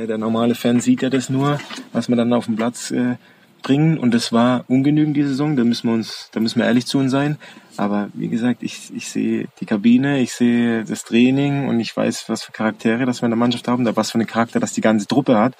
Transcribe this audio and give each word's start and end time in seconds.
Äh, 0.00 0.06
der 0.06 0.18
normale 0.18 0.54
Fan 0.54 0.80
sieht 0.80 1.02
ja 1.02 1.10
das 1.10 1.30
nur, 1.30 1.58
was 1.92 2.08
wir 2.08 2.16
dann 2.16 2.32
auf 2.32 2.46
dem 2.46 2.56
Platz 2.56 2.90
äh, 2.90 3.16
bringen. 3.62 3.98
Und 3.98 4.14
das 4.14 4.32
war 4.32 4.64
ungenügend 4.68 5.16
die 5.16 5.24
Saison. 5.24 5.56
Da 5.56 5.64
müssen 5.64 5.88
wir 5.88 5.94
uns, 5.94 6.28
da 6.32 6.40
müssen 6.40 6.58
wir 6.58 6.66
ehrlich 6.66 6.86
zu 6.86 6.98
uns 6.98 7.10
sein. 7.10 7.36
Aber 7.76 8.08
wie 8.14 8.28
gesagt, 8.28 8.62
ich, 8.62 8.94
ich 8.94 9.08
sehe 9.08 9.48
die 9.60 9.66
Kabine, 9.66 10.20
ich 10.20 10.32
sehe 10.32 10.84
das 10.84 11.04
Training 11.04 11.68
und 11.68 11.80
ich 11.80 11.96
weiß, 11.96 12.28
was 12.28 12.42
für 12.42 12.52
Charaktere 12.52 13.06
das 13.06 13.22
wir 13.22 13.26
in 13.26 13.30
der 13.30 13.38
Mannschaft 13.38 13.68
haben, 13.68 13.84
da 13.84 13.96
was 13.96 14.10
für 14.10 14.18
einen 14.18 14.26
Charakter 14.26 14.60
das 14.60 14.72
die 14.72 14.80
ganze 14.80 15.06
Truppe 15.06 15.38
hat. 15.38 15.54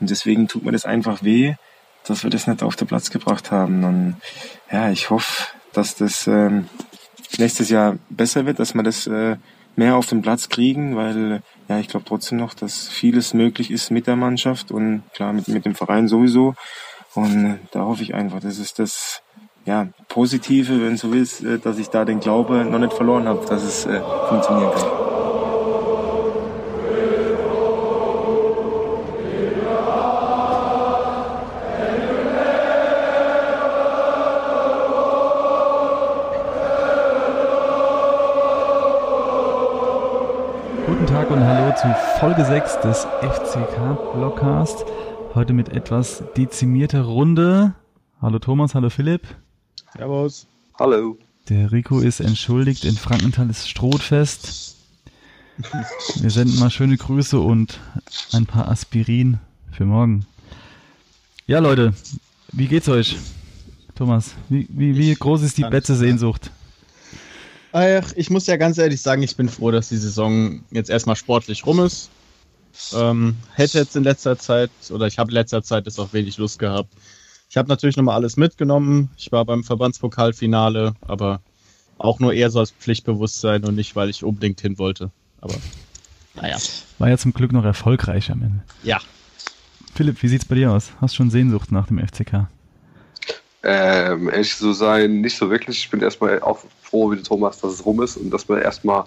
Und 0.00 0.10
deswegen 0.10 0.48
tut 0.48 0.64
mir 0.64 0.72
das 0.72 0.84
einfach 0.84 1.22
weh, 1.22 1.54
dass 2.06 2.22
wir 2.22 2.30
das 2.30 2.46
nicht 2.46 2.62
auf 2.62 2.76
den 2.76 2.88
Platz 2.88 3.10
gebracht 3.10 3.50
haben. 3.50 3.84
Und 3.84 4.16
ja, 4.70 4.90
ich 4.90 5.10
hoffe, 5.10 5.48
dass 5.72 5.96
das 5.96 6.26
ähm, 6.26 6.66
nächstes 7.38 7.70
Jahr 7.70 7.96
besser 8.10 8.46
wird, 8.46 8.58
dass 8.58 8.74
wir 8.74 8.82
das 8.82 9.06
äh, 9.06 9.36
mehr 9.76 9.96
auf 9.96 10.06
den 10.06 10.22
Platz 10.22 10.48
kriegen, 10.48 10.96
weil 10.96 11.42
ja, 11.68 11.78
ich 11.78 11.88
glaube 11.88 12.06
trotzdem 12.06 12.38
noch, 12.38 12.54
dass 12.54 12.88
vieles 12.88 13.34
möglich 13.34 13.70
ist 13.70 13.90
mit 13.90 14.06
der 14.06 14.16
Mannschaft 14.16 14.70
und 14.70 15.02
klar 15.14 15.32
mit, 15.32 15.48
mit 15.48 15.64
dem 15.64 15.74
Verein 15.74 16.08
sowieso. 16.08 16.54
Und 17.14 17.44
äh, 17.44 17.58
da 17.72 17.80
hoffe 17.80 18.02
ich 18.02 18.14
einfach, 18.14 18.40
das 18.40 18.58
ist 18.58 18.78
das 18.78 19.22
ja, 19.64 19.88
Positive, 20.08 20.84
wenn 20.84 20.96
so 20.96 21.12
ist, 21.12 21.42
äh, 21.42 21.58
dass 21.58 21.78
ich 21.78 21.88
da 21.88 22.04
den 22.04 22.20
Glaube 22.20 22.64
noch 22.64 22.78
nicht 22.78 22.92
verloren 22.92 23.26
habe, 23.26 23.44
dass 23.46 23.62
es 23.62 23.86
äh, 23.86 24.00
funktionieren 24.28 24.72
kann. 24.72 25.03
Folge 42.20 42.44
6 42.44 42.80
des 42.80 43.06
FCK 43.22 44.14
Blockcast. 44.14 44.84
Heute 45.34 45.52
mit 45.52 45.70
etwas 45.70 46.22
dezimierter 46.36 47.02
Runde. 47.02 47.74
Hallo 48.20 48.38
Thomas, 48.38 48.74
hallo 48.74 48.90
Philipp. 48.90 49.22
Servus. 49.96 50.46
Hallo. 50.78 51.18
Der 51.48 51.72
Rico 51.72 52.00
ist 52.00 52.20
entschuldigt, 52.20 52.84
in 52.84 52.94
Frankenthal 52.94 53.50
ist 53.50 53.68
Strohfest. 53.68 54.76
Wir 56.20 56.30
senden 56.30 56.58
mal 56.58 56.70
schöne 56.70 56.96
Grüße 56.96 57.38
und 57.38 57.80
ein 58.32 58.46
paar 58.46 58.68
Aspirin 58.68 59.38
für 59.72 59.84
morgen. 59.84 60.26
Ja, 61.46 61.58
Leute, 61.58 61.94
wie 62.52 62.68
geht's 62.68 62.88
euch? 62.88 63.16
Thomas, 63.94 64.34
wie, 64.48 64.66
wie, 64.70 64.96
wie 64.96 65.14
groß 65.14 65.42
ist 65.42 65.58
die 65.58 65.64
Betze-Sehnsucht? 65.64 66.50
Ach, 67.76 68.12
ich 68.14 68.30
muss 68.30 68.46
ja 68.46 68.56
ganz 68.56 68.78
ehrlich 68.78 69.02
sagen, 69.02 69.24
ich 69.24 69.34
bin 69.34 69.48
froh, 69.48 69.72
dass 69.72 69.88
die 69.88 69.96
Saison 69.96 70.62
jetzt 70.70 70.90
erstmal 70.90 71.16
sportlich 71.16 71.66
rum 71.66 71.80
ist. 71.80 72.08
Ähm, 72.94 73.34
hätte 73.56 73.78
jetzt 73.78 73.96
in 73.96 74.04
letzter 74.04 74.38
Zeit, 74.38 74.70
oder 74.90 75.08
ich 75.08 75.18
habe 75.18 75.32
in 75.32 75.34
letzter 75.34 75.60
Zeit 75.60 75.86
jetzt 75.86 75.98
auch 75.98 76.12
wenig 76.12 76.38
Lust 76.38 76.60
gehabt. 76.60 76.90
Ich 77.50 77.56
habe 77.56 77.68
natürlich 77.68 77.96
nochmal 77.96 78.14
alles 78.14 78.36
mitgenommen. 78.36 79.10
Ich 79.16 79.32
war 79.32 79.44
beim 79.44 79.64
Verbandspokalfinale, 79.64 80.94
aber 81.00 81.40
auch 81.98 82.20
nur 82.20 82.32
eher 82.32 82.48
so 82.50 82.60
als 82.60 82.70
Pflichtbewusstsein 82.70 83.64
und 83.64 83.74
nicht, 83.74 83.96
weil 83.96 84.08
ich 84.08 84.22
unbedingt 84.22 84.60
hin 84.60 84.78
wollte. 84.78 85.10
Aber 85.40 85.56
naja. 86.36 86.58
War 87.00 87.08
ja 87.08 87.18
zum 87.18 87.32
Glück 87.32 87.50
noch 87.50 87.64
erfolgreich 87.64 88.30
am 88.30 88.42
Ende. 88.42 88.62
Ja. 88.84 89.00
Philipp, 89.96 90.22
wie 90.22 90.28
sieht's 90.28 90.44
bei 90.44 90.54
dir 90.54 90.70
aus? 90.70 90.92
Hast 91.00 91.16
schon 91.16 91.28
Sehnsucht 91.28 91.72
nach 91.72 91.88
dem 91.88 91.98
FCK? 91.98 92.46
Ähm, 93.64 94.28
ehrlich 94.28 94.54
zu 94.54 94.72
sein, 94.74 95.22
nicht 95.22 95.36
so 95.36 95.50
wirklich. 95.50 95.78
Ich 95.78 95.90
bin 95.90 96.00
erstmal 96.00 96.40
auch 96.40 96.60
froh, 96.94 97.10
wie 97.10 97.16
der 97.16 97.24
Thomas, 97.24 97.60
dass 97.60 97.72
es 97.72 97.84
rum 97.84 98.00
ist 98.02 98.16
und 98.16 98.30
dass 98.30 98.46
man 98.46 98.62
erstmal 98.62 99.04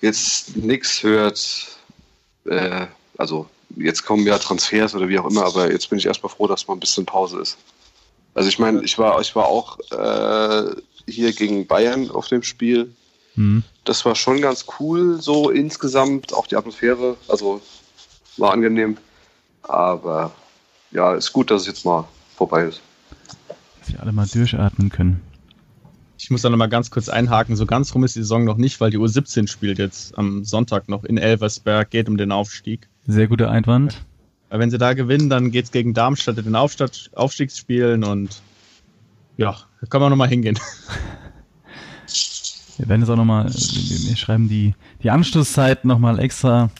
jetzt 0.00 0.56
nichts 0.56 1.02
hört. 1.02 1.76
Äh, 2.44 2.86
also 3.16 3.46
jetzt 3.74 4.04
kommen 4.04 4.24
ja 4.24 4.38
Transfers 4.38 4.94
oder 4.94 5.08
wie 5.08 5.18
auch 5.18 5.28
immer, 5.28 5.44
aber 5.44 5.72
jetzt 5.72 5.90
bin 5.90 5.98
ich 5.98 6.06
erstmal 6.06 6.30
froh, 6.30 6.46
dass 6.46 6.68
mal 6.68 6.74
ein 6.74 6.80
bisschen 6.80 7.04
Pause 7.04 7.40
ist. 7.40 7.58
Also 8.34 8.48
ich 8.48 8.60
meine, 8.60 8.84
ich 8.84 8.96
war, 8.96 9.20
ich 9.20 9.34
war 9.34 9.46
auch 9.46 9.76
äh, 9.90 10.70
hier 11.10 11.32
gegen 11.32 11.66
Bayern 11.66 12.12
auf 12.12 12.28
dem 12.28 12.44
Spiel. 12.44 12.94
Mhm. 13.34 13.64
Das 13.84 14.04
war 14.04 14.14
schon 14.14 14.40
ganz 14.40 14.66
cool, 14.78 15.20
so 15.20 15.50
insgesamt, 15.50 16.32
auch 16.32 16.46
die 16.46 16.54
Atmosphäre, 16.54 17.16
also 17.26 17.60
war 18.36 18.52
angenehm. 18.52 18.98
Aber 19.62 20.30
ja, 20.92 21.14
ist 21.14 21.32
gut, 21.32 21.50
dass 21.50 21.62
es 21.62 21.66
jetzt 21.66 21.84
mal 21.84 22.06
vorbei 22.36 22.66
ist. 22.66 22.80
Dass 23.80 23.92
wir 23.92 24.00
alle 24.00 24.12
mal 24.12 24.28
durchatmen 24.28 24.90
können. 24.90 25.27
Ich 26.18 26.30
muss 26.30 26.42
da 26.42 26.50
nochmal 26.50 26.68
ganz 26.68 26.90
kurz 26.90 27.08
einhaken. 27.08 27.54
So 27.54 27.64
ganz 27.64 27.94
rum 27.94 28.02
ist 28.04 28.16
die 28.16 28.20
Saison 28.20 28.44
noch 28.44 28.56
nicht, 28.56 28.80
weil 28.80 28.90
die 28.90 28.98
U17 28.98 29.48
spielt 29.48 29.78
jetzt 29.78 30.18
am 30.18 30.44
Sonntag 30.44 30.88
noch 30.88 31.04
in 31.04 31.16
Elversberg, 31.16 31.90
geht 31.90 32.08
um 32.08 32.16
den 32.16 32.32
Aufstieg. 32.32 32.88
Sehr 33.06 33.28
guter 33.28 33.50
Einwand. 33.50 34.04
Wenn 34.50 34.70
sie 34.70 34.78
da 34.78 34.94
gewinnen, 34.94 35.30
dann 35.30 35.52
geht 35.52 35.66
es 35.66 35.72
gegen 35.72 35.94
Darmstadt 35.94 36.38
in 36.38 36.44
den 36.44 36.56
Aufstadt, 36.56 37.10
Aufstiegsspielen 37.14 38.02
und 38.02 38.42
ja, 39.36 39.56
da 39.80 39.86
kann 39.86 40.00
man 40.00 40.10
nochmal 40.10 40.28
hingehen. 40.28 40.58
Wir 42.78 42.88
werden 42.88 43.02
jetzt 43.02 43.10
auch 43.10 43.16
nochmal, 43.16 43.46
wir 43.46 44.16
schreiben 44.16 44.48
die, 44.48 44.74
die 45.02 45.10
Anschlusszeit 45.10 45.84
nochmal 45.84 46.18
extra 46.18 46.70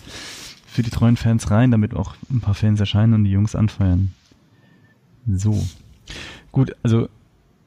für 0.67 0.83
die 0.83 0.91
treuen 0.91 1.17
Fans 1.17 1.51
rein, 1.51 1.71
damit 1.71 1.95
auch 1.95 2.15
ein 2.31 2.41
paar 2.41 2.55
Fans 2.55 2.81
erscheinen 2.81 3.15
und 3.15 3.25
die 3.25 3.31
Jungs 3.31 3.55
anfeuern. 3.55 4.13
So. 5.27 5.67
Gut, 6.53 6.75
also 6.83 7.09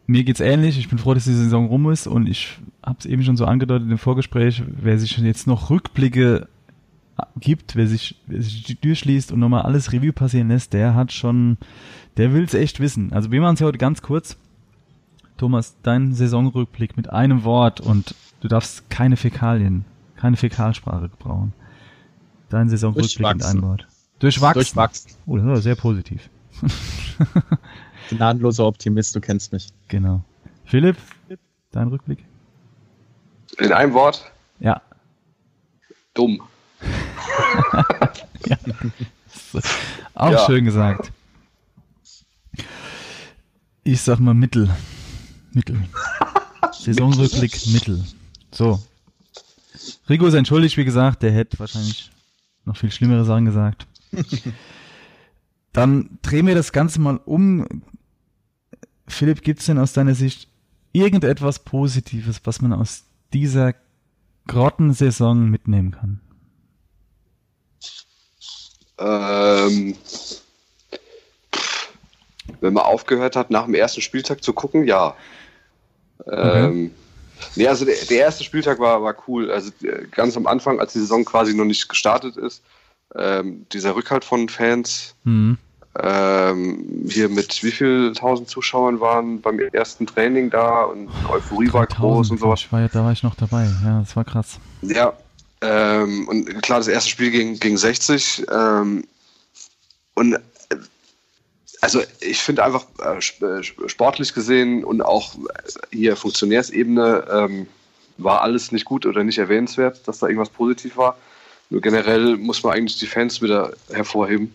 mir 0.08 0.24
geht's 0.24 0.40
ähnlich. 0.40 0.78
Ich 0.78 0.90
bin 0.90 0.98
froh, 0.98 1.14
dass 1.14 1.26
die 1.26 1.34
Saison 1.34 1.68
rum 1.68 1.90
ist 1.90 2.08
und 2.08 2.28
ich 2.28 2.60
habe 2.84 2.98
es 3.00 3.06
eben 3.06 3.24
schon 3.24 3.38
so 3.38 3.46
angedeutet 3.46 3.90
im 3.90 3.98
Vorgespräch, 3.98 4.64
wer 4.68 4.98
sich 4.98 5.18
jetzt 5.18 5.48
noch 5.48 5.70
Rückblicke 5.70 6.48
gibt, 7.40 7.76
wer 7.76 7.88
sich, 7.88 8.16
wer 8.28 8.42
sich 8.42 8.64
die 8.64 8.76
Tür 8.76 8.96
schließt 8.96 9.32
und 9.32 9.40
nochmal 9.40 9.64
alles 9.64 9.92
Revue 9.94 10.14
passieren 10.14 10.48
lässt, 10.48 10.74
der 10.74 10.96
hat 10.96 11.12
schon, 11.12 11.58
der 12.18 12.34
will's 12.34 12.54
echt 12.54 12.80
wissen. 12.80 13.14
Also 13.14 13.32
wir 13.32 13.42
machen 13.42 13.54
es 13.56 13.60
ja 13.60 13.68
heute 13.68 13.78
ganz 13.78 14.02
kurz. 14.02 14.38
Thomas, 15.38 15.76
dein 15.84 16.14
Saisonrückblick 16.14 16.98
mit 16.98 17.10
einem 17.10 17.44
Wort 17.44 17.80
und 17.80 18.16
du 18.42 18.48
darfst 18.48 18.90
keine 18.90 19.18
Fäkalien, 19.18 19.86
keine 20.16 20.38
Fäkalsprache 20.38 21.10
gebrauchen. 21.10 21.54
Dein 22.50 22.70
Saisonrückblick 22.70 23.36
mit 23.36 23.46
einem 23.46 23.62
Wort. 23.64 23.88
Durchwachsen. 24.20 24.60
Durchwachsen. 24.62 25.12
Oh, 25.26 25.38
das 25.38 25.46
war 25.46 25.62
sehr 25.62 25.76
positiv. 25.76 26.30
Gnadenloser 28.12 28.66
Optimist, 28.66 29.16
du 29.16 29.22
kennst 29.22 29.54
mich. 29.54 29.70
Genau. 29.88 30.24
Philipp, 30.66 30.98
dein 31.72 31.88
Rückblick? 31.88 32.26
In 33.58 33.72
einem 33.72 33.94
Wort? 33.94 34.32
Ja. 34.60 34.82
Dumm. 36.14 36.42
ja. 38.46 38.58
Auch 40.14 40.32
ja. 40.32 40.46
schön 40.46 40.66
gesagt. 40.66 41.12
Ich 43.84 44.02
sag 44.02 44.20
mal 44.20 44.34
Mittel. 44.34 44.70
Mittel. 45.54 45.84
Saisonrückblick 46.74 47.68
Mittel. 47.68 48.04
So. 48.52 48.82
Rico 50.10 50.26
ist 50.26 50.34
entschuldigt, 50.34 50.78
wie 50.78 50.86
gesagt, 50.86 51.24
der 51.24 51.32
hätte 51.32 51.60
wahrscheinlich 51.60 52.12
noch 52.66 52.76
viel 52.76 52.92
schlimmere 52.92 53.26
Sachen 53.26 53.46
gesagt. 53.46 53.88
Dann 55.74 56.20
drehen 56.22 56.48
wir 56.48 56.56
das 56.56 56.72
Ganze 56.74 57.00
mal 57.00 57.20
um. 57.24 57.66
Philipp, 59.12 59.42
gibt 59.42 59.60
es 59.60 59.66
denn 59.66 59.78
aus 59.78 59.94
deiner 59.94 60.16
Sicht 60.16 60.48
irgendetwas 60.94 61.60
Positives, 61.60 62.42
was 62.44 62.62
man 62.62 62.74
aus 62.74 63.04
dieser 63.34 63.74
Grottensaison 64.48 65.50
mitnehmen 65.50 65.92
kann? 65.92 66.20
Ähm, 68.98 69.96
wenn 72.60 72.74
man 72.74 72.84
aufgehört 72.84 73.36
hat, 73.36 73.50
nach 73.50 73.66
dem 73.66 73.74
ersten 73.74 74.02
Spieltag 74.02 74.44
zu 74.44 74.54
gucken, 74.54 74.86
ja. 74.86 75.16
Okay. 76.20 76.66
Ähm, 76.66 76.92
nee, 77.56 77.68
also 77.68 77.86
der, 77.86 77.96
der, 78.10 78.18
erste 78.18 78.44
Spieltag 78.44 78.80
war, 78.80 79.02
war 79.02 79.16
cool. 79.28 79.52
Also 79.52 79.72
äh, 79.84 80.06
ganz 80.12 80.38
am 80.38 80.46
Anfang, 80.46 80.80
als 80.80 80.94
die 80.94 81.00
Saison 81.00 81.26
quasi 81.26 81.56
noch 81.56 81.66
nicht 81.66 81.90
gestartet 81.90 82.38
ist, 82.38 82.62
ähm, 83.16 83.66
dieser 83.72 83.96
Rückhalt 83.96 84.24
von 84.24 84.50
Fans, 84.50 85.16
mhm 85.24 85.58
ähm, 86.00 87.06
hier 87.10 87.28
mit 87.28 87.64
wie 87.64 87.72
viel 87.72 88.14
tausend 88.14 88.50
Zuschauern 88.50 89.00
waren 89.00 89.42
beim 89.42 89.60
ersten 89.60 90.08
Training 90.08 90.50
da 90.50 90.84
und 90.84 91.10
Euphorie 91.30 91.72
war 91.74 91.86
groß 91.86 92.32
und 92.32 92.40
sowas. 92.40 92.66
War, 92.72 92.88
da 92.88 93.04
war 93.04 93.12
ich 93.12 93.24
noch 93.24 93.36
dabei, 93.36 93.68
ja, 93.84 94.00
das 94.00 94.16
war 94.16 94.24
krass. 94.24 94.58
Ja, 94.82 95.14
ähm, 95.62 96.28
und 96.30 96.62
klar, 96.62 96.80
das 96.80 96.88
erste 96.88 97.10
Spiel 97.10 97.32
gegen, 97.32 97.60
gegen 97.60 97.78
60 97.78 98.46
ähm, 98.52 99.04
und 100.16 100.38
also 101.82 102.02
ich 102.20 102.38
finde 102.42 102.64
einfach 102.64 102.86
äh, 103.04 103.18
äh, 103.46 103.64
sportlich 103.88 104.34
gesehen 104.34 104.86
und 104.86 105.02
auch 105.02 105.36
hier 105.90 106.16
Funktionärsebene 106.16 107.26
ähm, 107.30 107.68
war 108.18 108.42
alles 108.42 108.72
nicht 108.72 108.86
gut 108.86 109.06
oder 109.06 109.24
nicht 109.24 109.40
erwähnenswert, 109.40 110.08
dass 110.08 110.20
da 110.20 110.28
irgendwas 110.28 110.50
positiv 110.50 110.96
war. 110.96 111.18
Nur 111.70 111.82
generell 111.82 112.38
muss 112.38 112.64
man 112.64 112.74
eigentlich 112.74 113.00
die 113.00 113.08
Fans 113.08 113.42
wieder 113.42 113.74
hervorheben 113.92 114.54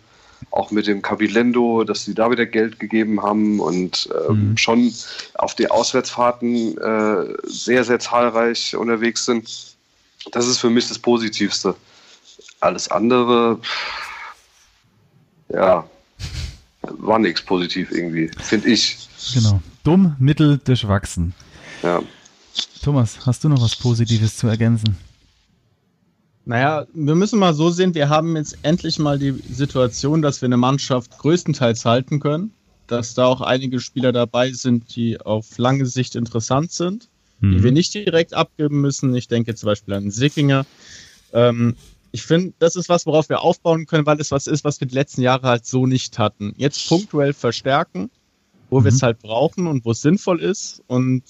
auch 0.50 0.70
mit 0.70 0.86
dem 0.86 1.02
Cabilendo, 1.02 1.84
dass 1.84 2.04
sie 2.04 2.14
da 2.14 2.30
wieder 2.30 2.46
Geld 2.46 2.78
gegeben 2.78 3.22
haben 3.22 3.60
und 3.60 4.08
äh, 4.12 4.32
mhm. 4.32 4.56
schon 4.56 4.92
auf 5.34 5.54
die 5.54 5.70
Auswärtsfahrten 5.70 6.78
äh, 6.78 7.34
sehr, 7.44 7.84
sehr 7.84 7.98
zahlreich 7.98 8.76
unterwegs 8.76 9.26
sind. 9.26 9.76
Das 10.32 10.46
ist 10.46 10.58
für 10.58 10.70
mich 10.70 10.88
das 10.88 10.98
Positivste. 10.98 11.74
Alles 12.60 12.90
andere, 12.90 13.60
ja, 15.48 15.88
war 16.82 17.18
nichts 17.18 17.42
positiv 17.42 17.90
irgendwie, 17.92 18.30
finde 18.40 18.68
ich. 18.68 19.08
Genau. 19.34 19.60
Dumm, 19.84 20.16
mittel, 20.18 20.58
durchwachsen. 20.58 21.34
Ja. 21.82 22.00
Thomas, 22.82 23.26
hast 23.26 23.44
du 23.44 23.48
noch 23.48 23.60
was 23.60 23.76
Positives 23.76 24.36
zu 24.36 24.46
ergänzen? 24.46 24.96
Naja, 26.48 26.87
wir 26.94 27.16
müssen 27.16 27.40
mal 27.40 27.54
so 27.54 27.70
sehen, 27.70 27.96
wir 27.96 28.08
haben 28.08 28.37
jetzt 28.37 28.58
endlich 28.62 29.00
mal 29.00 29.19
die 29.19 29.32
Situation, 29.50 30.22
dass 30.22 30.40
wir 30.40 30.46
eine 30.46 30.56
Mannschaft 30.56 31.19
größtenteils 31.19 31.84
halten 31.84 32.20
können, 32.20 32.52
dass 32.87 33.14
da 33.14 33.26
auch 33.26 33.40
einige 33.40 33.81
Spieler 33.81 34.12
dabei 34.12 34.52
sind, 34.52 34.94
die 34.94 35.20
auf 35.20 35.58
lange 35.58 35.87
Sicht 35.87 36.14
interessant 36.14 36.70
sind, 36.70 37.08
mhm. 37.40 37.50
die 37.50 37.62
wir 37.64 37.72
nicht 37.72 37.93
direkt 37.94 38.32
abgeben 38.32 38.81
müssen. 38.81 39.12
Ich 39.16 39.26
denke 39.26 39.56
zum 39.56 39.66
Beispiel 39.66 39.94
an 39.94 40.12
Sickinger. 40.12 40.66
Ähm, 41.32 41.75
ich 42.12 42.22
finde, 42.22 42.54
das 42.60 42.76
ist 42.76 42.88
was, 42.88 43.06
worauf 43.06 43.28
wir 43.28 43.40
aufbauen 43.40 43.87
können, 43.87 44.06
weil 44.06 44.20
es 44.20 44.31
was 44.31 44.46
ist, 44.46 44.62
was 44.62 44.78
wir 44.78 44.87
die 44.87 44.94
letzten 44.94 45.22
Jahre 45.22 45.49
halt 45.49 45.66
so 45.66 45.84
nicht 45.84 46.16
hatten. 46.16 46.54
Jetzt 46.56 46.88
punktuell 46.88 47.32
verstärken, 47.32 48.08
wo 48.70 48.78
mhm. 48.78 48.84
wir 48.84 48.92
es 48.92 49.02
halt 49.02 49.19
brauchen 49.19 49.66
und 49.66 49.84
wo 49.84 49.90
es 49.90 50.00
sinnvoll 50.00 50.40
ist 50.40 50.81
und 50.87 51.25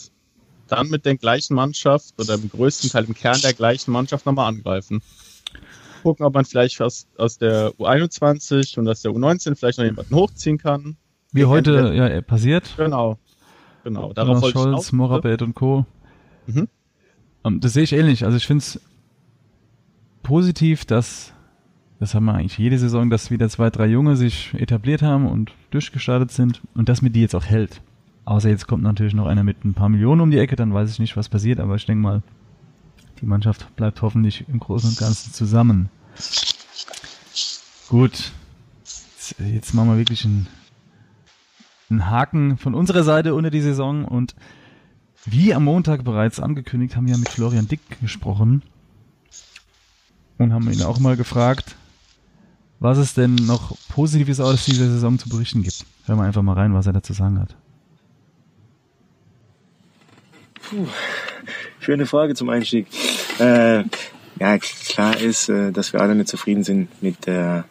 dann 0.68 0.88
mit 0.88 1.04
der 1.04 1.16
gleichen 1.16 1.54
Mannschaft 1.54 2.14
oder 2.18 2.34
im 2.34 2.48
größten 2.48 2.90
Teil 2.90 3.04
im 3.04 3.14
Kern 3.14 3.40
der 3.42 3.52
gleichen 3.52 3.92
Mannschaft 3.92 4.26
nochmal 4.26 4.48
angreifen. 4.48 5.02
Gucken, 6.02 6.24
ob 6.26 6.34
man 6.34 6.44
vielleicht 6.44 6.80
aus, 6.82 7.06
aus 7.16 7.38
der 7.38 7.70
U21 7.72 8.78
und 8.78 8.88
aus 8.88 9.02
der 9.02 9.12
U19 9.12 9.56
vielleicht 9.56 9.78
noch 9.78 9.84
jemanden 9.84 10.14
hochziehen 10.14 10.58
kann. 10.58 10.96
Wie 11.32 11.40
Wir 11.40 11.48
heute 11.48 11.92
ja 11.94 12.20
passiert. 12.22 12.74
Genau. 12.76 13.18
Genau. 13.84 14.12
Darauf 14.12 14.42
Jonas 14.42 14.52
Scholz, 14.52 14.92
Morabet 14.92 15.42
und 15.42 15.54
Co. 15.54 15.86
Mhm. 16.46 16.68
Ähm, 17.44 17.60
das 17.60 17.72
sehe 17.72 17.84
ich 17.84 17.92
ähnlich. 17.92 18.24
Also 18.24 18.36
ich 18.36 18.46
finde 18.46 18.62
es 18.62 18.80
positiv, 20.22 20.84
dass 20.84 21.32
das 21.98 22.14
haben 22.14 22.26
wir 22.26 22.34
eigentlich 22.34 22.58
jede 22.58 22.78
Saison, 22.78 23.08
dass 23.08 23.30
wieder 23.30 23.48
zwei, 23.48 23.70
drei 23.70 23.86
Junge 23.86 24.16
sich 24.16 24.52
etabliert 24.54 25.02
haben 25.02 25.26
und 25.26 25.52
durchgestartet 25.70 26.30
sind 26.30 26.60
und 26.74 26.88
dass 26.88 27.00
mir 27.00 27.10
die 27.10 27.22
jetzt 27.22 27.34
auch 27.34 27.44
hält. 27.44 27.80
Außer 28.26 28.48
jetzt 28.48 28.66
kommt 28.66 28.82
natürlich 28.82 29.14
noch 29.14 29.26
einer 29.26 29.44
mit 29.44 29.64
ein 29.64 29.72
paar 29.72 29.88
Millionen 29.88 30.20
um 30.20 30.30
die 30.32 30.38
Ecke, 30.38 30.56
dann 30.56 30.74
weiß 30.74 30.90
ich 30.90 30.98
nicht, 30.98 31.16
was 31.16 31.28
passiert, 31.28 31.60
aber 31.60 31.76
ich 31.76 31.86
denke 31.86 32.02
mal, 32.02 32.22
die 33.20 33.26
Mannschaft 33.26 33.74
bleibt 33.76 34.02
hoffentlich 34.02 34.44
im 34.48 34.58
Großen 34.58 34.90
und 34.90 34.98
Ganzen 34.98 35.32
zusammen. 35.32 35.88
Gut. 37.88 38.32
Jetzt 39.38 39.74
machen 39.74 39.90
wir 39.90 39.98
wirklich 39.98 40.24
einen, 40.24 40.48
einen 41.88 42.10
Haken 42.10 42.58
von 42.58 42.74
unserer 42.74 43.04
Seite 43.04 43.32
unter 43.32 43.50
die 43.50 43.60
Saison 43.60 44.04
und 44.04 44.34
wie 45.24 45.54
am 45.54 45.64
Montag 45.64 46.04
bereits 46.04 46.40
angekündigt, 46.40 46.96
haben 46.96 47.06
wir 47.06 47.16
mit 47.18 47.28
Florian 47.28 47.68
Dick 47.68 48.00
gesprochen 48.00 48.62
und 50.38 50.52
haben 50.52 50.70
ihn 50.70 50.82
auch 50.82 50.98
mal 50.98 51.16
gefragt, 51.16 51.76
was 52.80 52.98
es 52.98 53.14
denn 53.14 53.36
noch 53.36 53.76
Positives 53.88 54.40
aus 54.40 54.64
dieser 54.64 54.88
Saison 54.90 55.16
zu 55.16 55.28
berichten 55.28 55.62
gibt. 55.62 55.86
Hören 56.06 56.18
wir 56.18 56.24
einfach 56.24 56.42
mal 56.42 56.54
rein, 56.54 56.74
was 56.74 56.86
er 56.86 56.92
dazu 56.92 57.12
sagen 57.12 57.38
hat. 57.38 57.56
Puh, 60.68 60.88
schöne 61.78 62.06
Frage 62.06 62.34
zum 62.34 62.48
Einstieg. 62.48 62.88
Äh, 63.38 63.84
ja, 64.40 64.58
klar 64.58 65.16
ist, 65.16 65.48
äh, 65.48 65.70
dass 65.70 65.92
wir 65.92 66.00
alle 66.00 66.16
nicht 66.16 66.28
zufrieden 66.28 66.64
sind 66.64 67.02
mit 67.02 67.26
der 67.26 67.66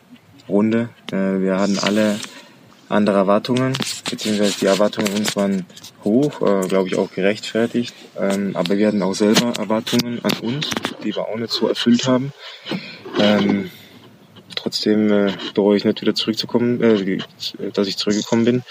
Runde. 0.48 0.88
Äh, 1.12 1.42
wir 1.42 1.60
hatten 1.60 1.78
alle 1.78 2.18
andere 2.88 3.18
Erwartungen, 3.18 3.74
beziehungsweise 4.10 4.60
die 4.62 4.68
Erwartungen 4.68 5.12
uns 5.14 5.36
waren 5.36 5.66
hoch, 6.06 6.42
äh, 6.42 6.68
glaube 6.70 6.88
ich 6.88 6.96
auch 6.96 7.12
gerechtfertigt. 7.12 7.94
Ähm, 8.18 8.56
aber 8.56 8.78
wir 8.78 8.88
hatten 8.88 9.02
auch 9.02 9.14
selber 9.14 9.52
Erwartungen 9.60 10.24
an 10.24 10.32
uns, 10.42 10.70
die 11.04 11.14
wir 11.14 11.28
auch 11.28 11.36
nicht 11.36 11.52
so 11.52 11.68
erfüllt 11.68 12.08
haben. 12.08 12.32
Ähm, 13.20 13.72
trotzdem 14.56 15.34
bereue 15.54 15.76
ich 15.76 15.84
nicht 15.84 16.02
wieder 16.02 16.16
zurückzukommen, 16.16 16.80
dass 17.74 17.88
ich 17.88 17.98
zurückgekommen 17.98 18.46
bin. 18.46 18.64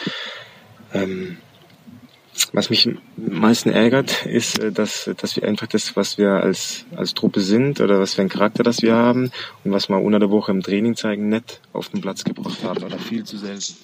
Was 2.52 2.70
mich 2.70 2.86
am 2.86 2.98
meisten 3.16 3.70
ärgert, 3.70 4.26
ist, 4.26 4.58
äh, 4.58 4.72
dass, 4.72 5.10
dass 5.16 5.36
wir 5.36 5.44
einfach 5.44 5.66
das, 5.66 5.96
was 5.96 6.18
wir 6.18 6.30
als, 6.30 6.84
als 6.96 7.14
Truppe 7.14 7.40
sind 7.40 7.80
oder 7.80 8.00
was 8.00 8.14
für 8.14 8.22
ein 8.22 8.28
Charakter 8.28 8.62
das 8.62 8.82
wir 8.82 8.94
haben 8.94 9.30
und 9.64 9.72
was 9.72 9.88
wir 9.88 10.00
unter 10.00 10.18
der 10.18 10.30
Woche 10.30 10.52
im 10.52 10.62
Training 10.62 10.96
zeigen, 10.96 11.28
nicht 11.28 11.60
auf 11.72 11.88
den 11.88 12.00
Platz 12.00 12.24
gebracht 12.24 12.62
haben 12.64 12.82
oder 12.82 12.98
viel 12.98 13.24
zu 13.24 13.38
selten. 13.38 13.74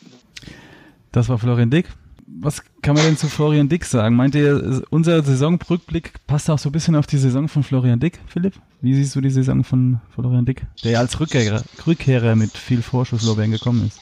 Das 1.13 1.29
war 1.29 1.39
Florian 1.39 1.71
Dick. 1.71 1.87
Was 2.27 2.63
kann 2.81 2.95
man 2.95 3.05
denn 3.05 3.17
zu 3.17 3.27
Florian 3.27 3.69
Dick 3.69 3.85
sagen? 3.85 4.15
Meint 4.15 4.37
ihr, 4.37 4.83
unser 4.91 5.23
Saisonrückblick 5.23 6.13
passt 6.29 6.49
auch 6.49 6.59
so 6.59 6.69
ein 6.69 6.73
bisschen 6.73 6.95
auf 6.95 7.07
die 7.07 7.19
Saison 7.19 7.49
von 7.49 7.65
Florian 7.65 7.99
Dick, 7.99 8.21
Philipp? 8.27 8.55
Wie 8.81 8.95
siehst 8.95 9.17
du 9.17 9.21
die 9.21 9.31
Saison 9.31 9.65
von 9.65 10.01
Florian 10.15 10.45
Dick, 10.45 10.63
der 10.85 10.93
ja 10.93 10.99
als 11.01 11.19
Rückkehrer, 11.19 11.63
Rückkehrer 11.87 12.37
mit 12.37 12.57
viel 12.57 12.83
Vorschusslorbeeren 12.83 13.51
gekommen 13.51 13.89
ist? 13.89 14.01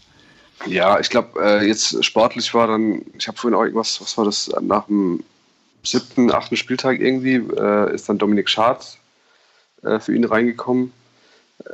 Ja, 0.67 0.99
ich 0.99 1.11
glaube, 1.11 1.41
äh, 1.41 1.67
jetzt 1.67 2.05
sportlich 2.05 2.53
war 2.55 2.67
dann, 2.67 3.03
ich 3.17 3.29
habe 3.29 3.39
vorhin 3.39 3.57
auch 3.57 3.63
irgendwas, 3.63 4.01
was 4.01 4.19
war 4.19 4.25
das, 4.25 4.51
nach 4.61 4.87
dem 4.87 5.23
siebten, 5.83 6.33
achten 6.33 6.57
Spieltag 6.57 7.01
irgendwie, 7.01 7.37
äh, 7.37 7.95
ist 7.95 8.09
dann 8.09 8.19
Dominik 8.19 8.49
Schad 8.49 8.99
äh, 9.83 10.01
für 10.01 10.15
ihn 10.15 10.25
reingekommen. 10.25 10.93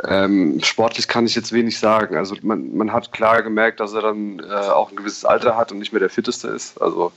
Ähm, 0.05 0.61
sportlich 0.63 1.09
kann 1.09 1.27
ich 1.27 1.35
jetzt 1.35 1.53
wenig 1.53 1.79
sagen. 1.79 2.17
Also 2.17 2.37
man, 2.43 2.75
man 2.77 2.93
hat 2.93 3.13
klar 3.13 3.43
gemerkt, 3.43 3.81
dass 3.81 3.93
er 3.93 4.03
dann 4.03 4.41
äh, 4.41 4.53
auch 4.53 4.91
ein 4.91 4.97
gewisses 4.97 5.25
Alter 5.25 5.57
hat 5.57 5.73
und 5.73 5.79
nicht 5.79 5.93
mehr 5.93 6.01
der 6.01 6.11
fitteste 6.11 6.49
ist. 6.49 6.81
Also 6.81 7.13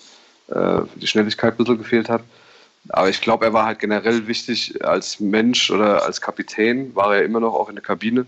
äh, 0.49 0.81
die 0.95 1.07
Schnelligkeit 1.07 1.53
ein 1.53 1.57
bisschen 1.57 1.77
gefehlt 1.77 2.09
hat. 2.09 2.23
Aber 2.89 3.09
ich 3.09 3.21
glaube, 3.21 3.45
er 3.45 3.53
war 3.53 3.65
halt 3.65 3.79
generell 3.79 4.27
wichtig 4.27 4.83
als 4.85 5.19
Mensch 5.19 5.71
oder 5.71 6.03
als 6.03 6.21
Kapitän, 6.21 6.95
war 6.95 7.15
er 7.15 7.23
immer 7.23 7.39
noch 7.39 7.53
auch 7.53 7.69
in 7.69 7.75
der 7.75 7.83
Kabine. 7.83 8.25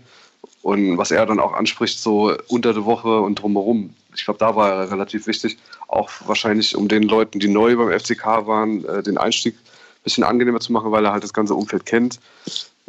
Und 0.62 0.98
was 0.98 1.10
er 1.10 1.24
dann 1.24 1.40
auch 1.40 1.54
anspricht, 1.54 1.98
so 1.98 2.36
unter 2.48 2.74
der 2.74 2.84
Woche 2.84 3.20
und 3.20 3.36
drumherum, 3.36 3.94
ich 4.14 4.24
glaube, 4.24 4.38
da 4.38 4.56
war 4.56 4.70
er 4.70 4.90
relativ 4.90 5.26
wichtig. 5.26 5.58
Auch 5.88 6.10
wahrscheinlich, 6.26 6.76
um 6.76 6.88
den 6.88 7.04
Leuten, 7.04 7.40
die 7.40 7.48
neu 7.48 7.76
beim 7.76 7.98
FCK 7.98 8.46
waren, 8.46 8.84
äh, 8.84 9.02
den 9.02 9.16
Einstieg 9.16 9.54
ein 9.54 10.04
bisschen 10.04 10.24
angenehmer 10.24 10.60
zu 10.60 10.72
machen, 10.72 10.92
weil 10.92 11.04
er 11.04 11.12
halt 11.12 11.24
das 11.24 11.32
ganze 11.32 11.54
Umfeld 11.54 11.86
kennt. 11.86 12.20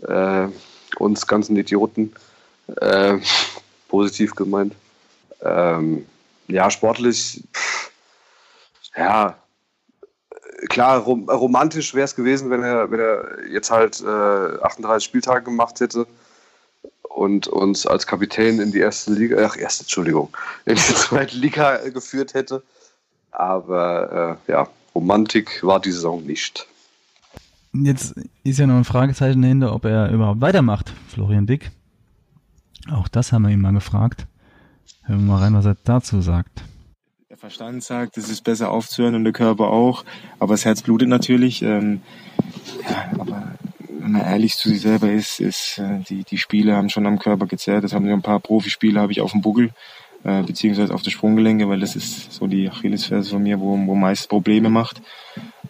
Äh, 0.01 0.47
uns 0.97 1.27
ganzen 1.27 1.55
Idioten. 1.55 2.13
Äh, 2.77 3.17
positiv 3.87 4.35
gemeint. 4.35 4.73
Ähm, 5.41 6.05
ja, 6.47 6.69
sportlich, 6.69 7.43
pff, 7.53 7.91
ja, 8.95 9.35
klar, 10.69 10.99
rom 10.99 11.29
romantisch 11.29 11.93
wäre 11.93 12.05
es 12.05 12.15
gewesen, 12.15 12.49
wenn 12.49 12.63
er, 12.63 12.91
wenn 12.91 12.99
er 12.99 13.47
jetzt 13.49 13.71
halt 13.71 14.01
äh, 14.01 14.63
38 14.63 15.03
Spieltage 15.03 15.45
gemacht 15.45 15.79
hätte 15.79 16.05
und 17.15 17.47
uns 17.47 17.85
als 17.85 18.07
Kapitän 18.07 18.59
in 18.59 18.71
die 18.71 18.79
erste 18.79 19.13
Liga, 19.13 19.37
ach, 19.45 19.57
erste, 19.57 19.83
Entschuldigung, 19.83 20.29
in 20.65 20.75
die 20.75 20.81
zweite 20.81 21.37
Liga 21.37 21.77
geführt 21.89 22.33
hätte. 22.33 22.63
Aber 23.31 24.39
äh, 24.47 24.51
ja, 24.51 24.67
Romantik 24.93 25.63
war 25.63 25.79
die 25.79 25.91
Saison 25.91 26.23
nicht. 26.23 26.67
Jetzt 27.73 28.15
ist 28.43 28.59
ja 28.59 28.67
noch 28.67 28.75
ein 28.75 28.83
Fragezeichen 28.83 29.41
dahinter, 29.41 29.73
ob 29.73 29.85
er 29.85 30.11
überhaupt 30.11 30.41
weitermacht, 30.41 30.93
Florian 31.07 31.47
Dick. 31.47 31.71
Auch 32.91 33.07
das 33.07 33.31
haben 33.31 33.43
wir 33.43 33.49
ihn 33.49 33.61
mal 33.61 33.71
gefragt. 33.71 34.27
Hören 35.03 35.25
wir 35.25 35.33
mal 35.33 35.39
rein, 35.39 35.53
was 35.53 35.65
er 35.65 35.77
dazu 35.83 36.19
sagt. 36.21 36.63
Der 37.29 37.37
Verstand 37.37 37.81
sagt, 37.83 38.17
es 38.17 38.29
ist 38.29 38.43
besser 38.43 38.71
aufzuhören 38.71 39.15
und 39.15 39.23
der 39.23 39.31
Körper 39.31 39.67
auch, 39.67 40.03
aber 40.39 40.53
das 40.53 40.65
Herz 40.65 40.81
blutet 40.81 41.07
natürlich. 41.07 41.61
Ähm, 41.61 42.01
ja, 42.89 43.11
aber 43.17 43.53
wenn 44.01 44.11
man 44.11 44.21
ehrlich 44.21 44.55
zu 44.55 44.69
sich 44.69 44.81
selber 44.81 45.11
ist, 45.11 45.39
ist 45.39 45.77
äh, 45.77 45.99
die, 46.09 46.23
die 46.23 46.37
Spiele 46.37 46.75
haben 46.75 46.89
schon 46.89 47.05
am 47.05 47.19
Körper 47.19 47.45
gezerrt. 47.45 47.83
Das 47.83 47.93
haben 47.93 48.07
so 48.07 48.13
ein 48.13 48.21
paar 48.21 48.39
Profispiele 48.39 48.99
habe 48.99 49.11
ich 49.11 49.21
auf 49.21 49.31
dem 49.31 49.41
Buckel, 49.41 49.69
äh, 50.23 50.43
beziehungsweise 50.43 50.93
auf 50.93 51.03
der 51.03 51.11
Sprunggelenke, 51.11 51.69
weil 51.69 51.79
das 51.79 51.95
ist 51.95 52.31
so 52.31 52.47
die 52.47 52.69
Achillesferse 52.69 53.29
von 53.29 53.43
mir, 53.43 53.59
wo, 53.59 53.77
wo 53.85 53.95
meist 53.95 54.29
Probleme 54.29 54.69
macht. 54.69 55.01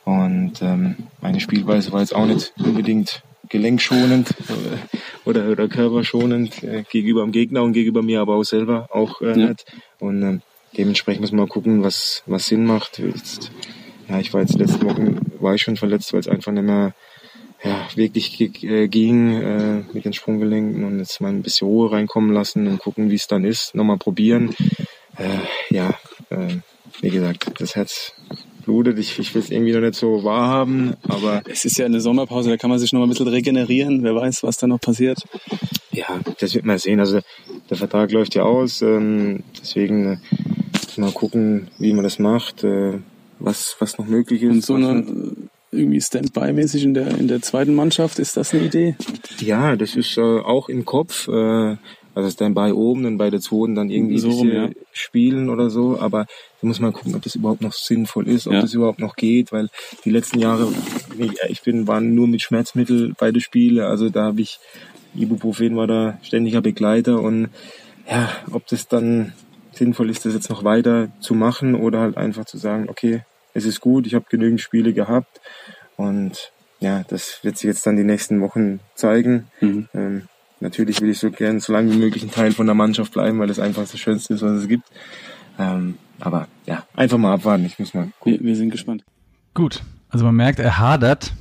Und 0.05 0.61
ähm, 0.61 0.95
meine 1.21 1.39
Spielweise 1.39 1.91
war 1.91 1.99
jetzt 1.99 2.15
auch 2.15 2.25
nicht 2.25 2.53
unbedingt 2.57 3.21
gelenkschonend 3.49 4.31
äh, 4.31 4.97
oder, 5.25 5.49
oder 5.49 5.67
körperschonend 5.67 6.63
äh, 6.63 6.83
gegenüber 6.89 7.23
dem 7.23 7.31
Gegner 7.31 7.63
und 7.63 7.73
gegenüber 7.73 8.01
mir, 8.01 8.21
aber 8.21 8.35
auch 8.35 8.43
selber 8.43 8.87
auch 8.91 9.21
äh, 9.21 9.29
ja. 9.29 9.49
nicht. 9.49 9.65
Und 9.99 10.23
äh, 10.23 10.39
dementsprechend 10.77 11.21
muss 11.21 11.31
man 11.31 11.41
mal 11.41 11.47
gucken, 11.47 11.83
was, 11.83 12.23
was 12.25 12.45
Sinn 12.45 12.65
macht. 12.65 12.99
Jetzt, 12.99 13.51
ja, 14.07 14.19
ich 14.19 14.33
war 14.33 14.41
jetzt 14.41 14.57
letzte 14.57 14.85
Wochen 14.85 15.19
war 15.39 15.55
ich 15.55 15.61
schon 15.61 15.77
verletzt, 15.77 16.13
weil 16.13 16.21
es 16.21 16.27
einfach 16.27 16.51
nicht 16.51 16.63
mehr 16.63 16.93
ja, 17.63 17.87
wirklich 17.95 18.39
äh, 18.63 18.87
ging 18.87 19.31
äh, 19.31 19.83
mit 19.93 20.05
den 20.05 20.13
Sprunggelenken 20.13 20.83
und 20.83 20.99
jetzt 20.99 21.21
mal 21.21 21.29
ein 21.29 21.43
bisschen 21.43 21.67
Ruhe 21.67 21.91
reinkommen 21.91 22.33
lassen 22.33 22.67
und 22.67 22.79
gucken, 22.79 23.09
wie 23.09 23.15
es 23.15 23.27
dann 23.27 23.43
ist. 23.43 23.75
Nochmal 23.75 23.97
probieren. 23.97 24.55
Äh, 25.17 25.73
ja, 25.73 25.89
äh, 26.29 26.55
wie 27.01 27.09
gesagt, 27.09 27.59
das 27.59 27.75
Herz 27.75 28.13
blutet. 28.63 28.97
Ich, 28.99 29.17
ich 29.19 29.33
will 29.35 29.41
es 29.41 29.49
irgendwie 29.49 29.73
noch 29.73 29.81
nicht 29.81 29.95
so 29.95 30.23
wahrhaben, 30.23 30.95
aber... 31.07 31.41
Es 31.47 31.65
ist 31.65 31.77
ja 31.77 31.85
eine 31.85 32.01
Sommerpause, 32.01 32.49
da 32.49 32.57
kann 32.57 32.69
man 32.69 32.79
sich 32.79 32.93
noch 32.93 32.99
mal 32.99 33.05
ein 33.05 33.09
bisschen 33.09 33.27
regenerieren. 33.27 34.03
Wer 34.03 34.15
weiß, 34.15 34.43
was 34.43 34.57
da 34.57 34.67
noch 34.67 34.79
passiert. 34.79 35.19
Ja, 35.91 36.19
das 36.39 36.53
wird 36.55 36.65
man 36.65 36.77
sehen. 36.77 36.99
Also 36.99 37.19
der 37.69 37.77
Vertrag 37.77 38.11
läuft 38.11 38.35
ja 38.35 38.43
aus, 38.43 38.81
ähm, 38.81 39.43
deswegen 39.59 40.19
äh, 40.97 40.99
mal 40.99 41.11
gucken, 41.11 41.67
wie 41.79 41.93
man 41.93 42.03
das 42.03 42.19
macht, 42.19 42.63
äh, 42.63 42.99
was, 43.39 43.75
was 43.79 43.97
noch 43.97 44.05
möglich 44.05 44.43
ist. 44.43 44.51
Und 44.51 44.61
so 44.61 44.75
eine, 44.75 45.05
irgendwie 45.71 46.01
Standby-mäßig 46.01 46.83
in 46.83 46.93
der, 46.93 47.17
in 47.17 47.27
der 47.27 47.41
zweiten 47.41 47.73
Mannschaft, 47.73 48.19
ist 48.19 48.37
das 48.37 48.53
eine 48.53 48.63
Idee? 48.65 48.95
Ja, 49.39 49.75
das 49.75 49.95
ist 49.95 50.17
äh, 50.17 50.21
auch 50.21 50.69
im 50.69 50.85
Kopf. 50.85 51.27
Äh, 51.27 51.77
also 52.13 52.29
Standby 52.29 52.73
oben 52.73 53.05
und 53.05 53.17
bei 53.17 53.29
der 53.29 53.39
zweiten 53.39 53.73
dann 53.75 53.89
irgendwie 53.89 54.17
So 54.19 54.31
rum, 54.31 54.51
ja. 54.51 54.69
spielen 54.91 55.49
oder 55.49 55.69
so. 55.69 55.97
Aber 55.97 56.25
da 56.59 56.67
muss 56.67 56.81
man 56.81 56.91
gucken, 56.91 57.15
ob 57.15 57.21
das 57.21 57.35
überhaupt 57.35 57.61
noch 57.61 57.71
sinnvoll 57.71 58.27
ist, 58.27 58.47
ob 58.47 58.53
Ja. 58.53 58.61
das 58.61 58.73
überhaupt 58.73 58.99
noch 58.99 59.15
geht, 59.15 59.53
weil 59.53 59.69
die 60.03 60.09
letzten 60.09 60.39
Jahre, 60.39 60.67
ich 61.47 61.61
bin, 61.61 61.87
waren 61.87 62.13
nur 62.13 62.27
mit 62.27 62.41
Schmerzmittel 62.41 63.13
beide 63.17 63.39
Spiele. 63.39 63.87
Also 63.87 64.09
da 64.09 64.23
habe 64.25 64.41
ich, 64.41 64.59
Ibuprofen 65.15 65.77
war 65.77 65.87
da 65.87 66.19
ständiger 66.21 66.61
Begleiter 66.61 67.21
und 67.21 67.47
ja, 68.09 68.29
ob 68.51 68.67
das 68.67 68.89
dann 68.89 69.31
sinnvoll 69.71 70.09
ist, 70.09 70.25
das 70.25 70.33
jetzt 70.33 70.49
noch 70.49 70.65
weiter 70.65 71.09
zu 71.21 71.33
machen 71.33 71.75
oder 71.75 72.01
halt 72.01 72.17
einfach 72.17 72.43
zu 72.43 72.57
sagen, 72.57 72.89
okay, 72.89 73.21
es 73.53 73.65
ist 73.65 73.81
gut, 73.81 74.07
ich 74.07 74.15
habe 74.15 74.25
genügend 74.29 74.61
Spiele 74.61 74.93
gehabt 74.93 75.41
und 75.97 76.51
ja, 76.79 77.03
das 77.07 77.43
wird 77.43 77.57
sich 77.57 77.67
jetzt 77.67 77.85
dann 77.85 77.95
die 77.95 78.03
nächsten 78.03 78.41
Wochen 78.41 78.79
zeigen. 78.95 79.47
Mhm. 79.61 79.87
Ähm, 79.93 80.27
natürlich 80.59 80.99
will 81.01 81.09
ich 81.09 81.19
so 81.19 81.29
gern 81.29 81.59
so 81.59 81.73
lange 81.73 81.91
wie 81.93 81.97
möglich 81.97 82.23
ein 82.23 82.31
Teil 82.31 82.51
von 82.51 82.65
der 82.65 82.75
Mannschaft 82.75 83.13
bleiben, 83.13 83.39
weil 83.39 83.47
das 83.47 83.59
einfach 83.59 83.83
das 83.83 83.99
Schönste 83.99 84.33
ist, 84.33 84.41
was 84.41 84.63
es 84.63 84.67
gibt. 84.67 84.85
Ähm, 85.59 85.97
aber 86.19 86.47
ja, 86.65 86.85
einfach 86.95 87.17
mal 87.17 87.33
abwarten. 87.33 87.65
Ich 87.65 87.77
muss 87.77 87.93
mal 87.93 88.11
gucken. 88.19 88.39
Wir, 88.39 88.47
wir 88.47 88.55
sind 88.55 88.71
gespannt. 88.71 89.03
Gut, 89.53 89.83
also 90.09 90.25
man 90.25 90.35
merkt, 90.35 90.59
er 90.59 90.79
hadert. 90.79 91.33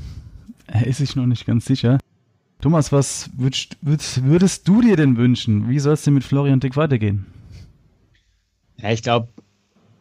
Er 0.66 0.86
ist 0.86 0.98
sich 0.98 1.16
noch 1.16 1.26
nicht 1.26 1.46
ganz 1.46 1.64
sicher. 1.64 1.98
Thomas, 2.60 2.92
was 2.92 3.30
würdest, 3.36 3.78
würdest, 3.80 4.24
würdest 4.24 4.68
du 4.68 4.82
dir 4.82 4.96
denn 4.96 5.16
wünschen? 5.16 5.68
Wie 5.70 5.78
soll 5.78 5.94
es 5.94 6.02
denn 6.02 6.14
mit 6.14 6.24
Florian 6.24 6.60
Dick 6.60 6.76
weitergehen? 6.76 7.26
Ja, 8.76 8.90
ich 8.90 9.02
glaube, 9.02 9.28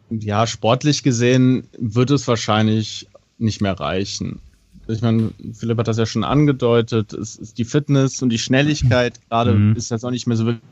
ja, 0.10 0.48
sportlich 0.48 1.04
gesehen 1.04 1.68
wird 1.78 2.12
es 2.12 2.28
wahrscheinlich 2.28 3.08
nicht 3.38 3.62
mehr 3.62 3.80
reichen. 3.80 4.40
Ich 4.88 5.02
meine, 5.02 5.32
Philipp 5.54 5.78
hat 5.78 5.88
das 5.88 5.98
ja 5.98 6.06
schon 6.08 6.24
angedeutet, 6.24 7.14
es 7.14 7.36
ist 7.36 7.58
die 7.60 7.66
Fitness 7.66 8.22
und 8.24 8.30
die 8.30 8.40
Schnelligkeit 8.40 9.20
gerade 9.30 9.54
Mhm. 9.54 9.76
ist 9.76 9.92
jetzt 9.92 10.04
auch 10.04 10.12
nicht 10.12 10.28
mehr 10.28 10.38
so 10.38 10.46
wirklich. 10.46 10.64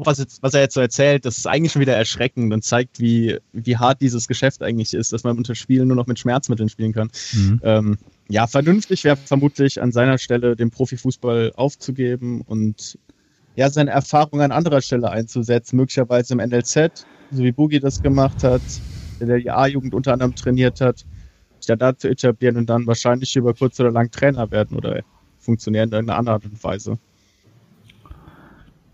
Was, 0.00 0.18
jetzt, 0.18 0.40
was 0.44 0.54
er 0.54 0.60
jetzt 0.60 0.74
so 0.74 0.80
erzählt, 0.80 1.24
das 1.24 1.38
ist 1.38 1.46
eigentlich 1.48 1.72
schon 1.72 1.80
wieder 1.82 1.96
erschreckend 1.96 2.52
und 2.52 2.62
zeigt, 2.62 3.00
wie, 3.00 3.36
wie 3.52 3.76
hart 3.78 4.00
dieses 4.00 4.28
Geschäft 4.28 4.62
eigentlich 4.62 4.94
ist, 4.94 5.12
dass 5.12 5.24
man 5.24 5.36
unter 5.36 5.56
Spielen 5.56 5.88
nur 5.88 5.96
noch 5.96 6.06
mit 6.06 6.20
Schmerzmitteln 6.20 6.68
spielen 6.68 6.92
kann. 6.92 7.10
Mhm. 7.32 7.60
Ähm, 7.64 7.98
ja, 8.28 8.46
vernünftig 8.46 9.02
wäre 9.02 9.16
vermutlich 9.16 9.82
an 9.82 9.90
seiner 9.90 10.18
Stelle 10.18 10.54
den 10.54 10.70
Profifußball 10.70 11.52
aufzugeben 11.56 12.42
und 12.42 12.96
ja, 13.58 13.68
seine 13.68 13.90
Erfahrung 13.90 14.40
an 14.40 14.52
anderer 14.52 14.80
Stelle 14.80 15.10
einzusetzen, 15.10 15.78
möglicherweise 15.78 16.32
im 16.32 16.38
NLZ, 16.38 17.04
so 17.32 17.42
wie 17.42 17.50
Boogie 17.50 17.80
das 17.80 18.00
gemacht 18.00 18.44
hat, 18.44 18.62
der 19.18 19.38
die 19.38 19.50
A-Jugend 19.50 19.94
unter 19.94 20.12
anderem 20.12 20.36
trainiert 20.36 20.80
hat, 20.80 20.98
sich 21.58 21.66
da, 21.66 21.74
da 21.74 21.98
zu 21.98 22.08
etablieren 22.08 22.56
und 22.56 22.70
dann 22.70 22.86
wahrscheinlich 22.86 23.34
über 23.34 23.52
kurz 23.54 23.80
oder 23.80 23.90
lang 23.90 24.12
Trainer 24.12 24.48
werden 24.52 24.76
oder 24.76 25.02
funktionieren 25.40 25.88
in 25.88 25.92
irgendeiner 25.92 26.18
anderen 26.20 26.36
Art 26.36 26.44
und 26.44 26.62
Weise. 26.62 26.98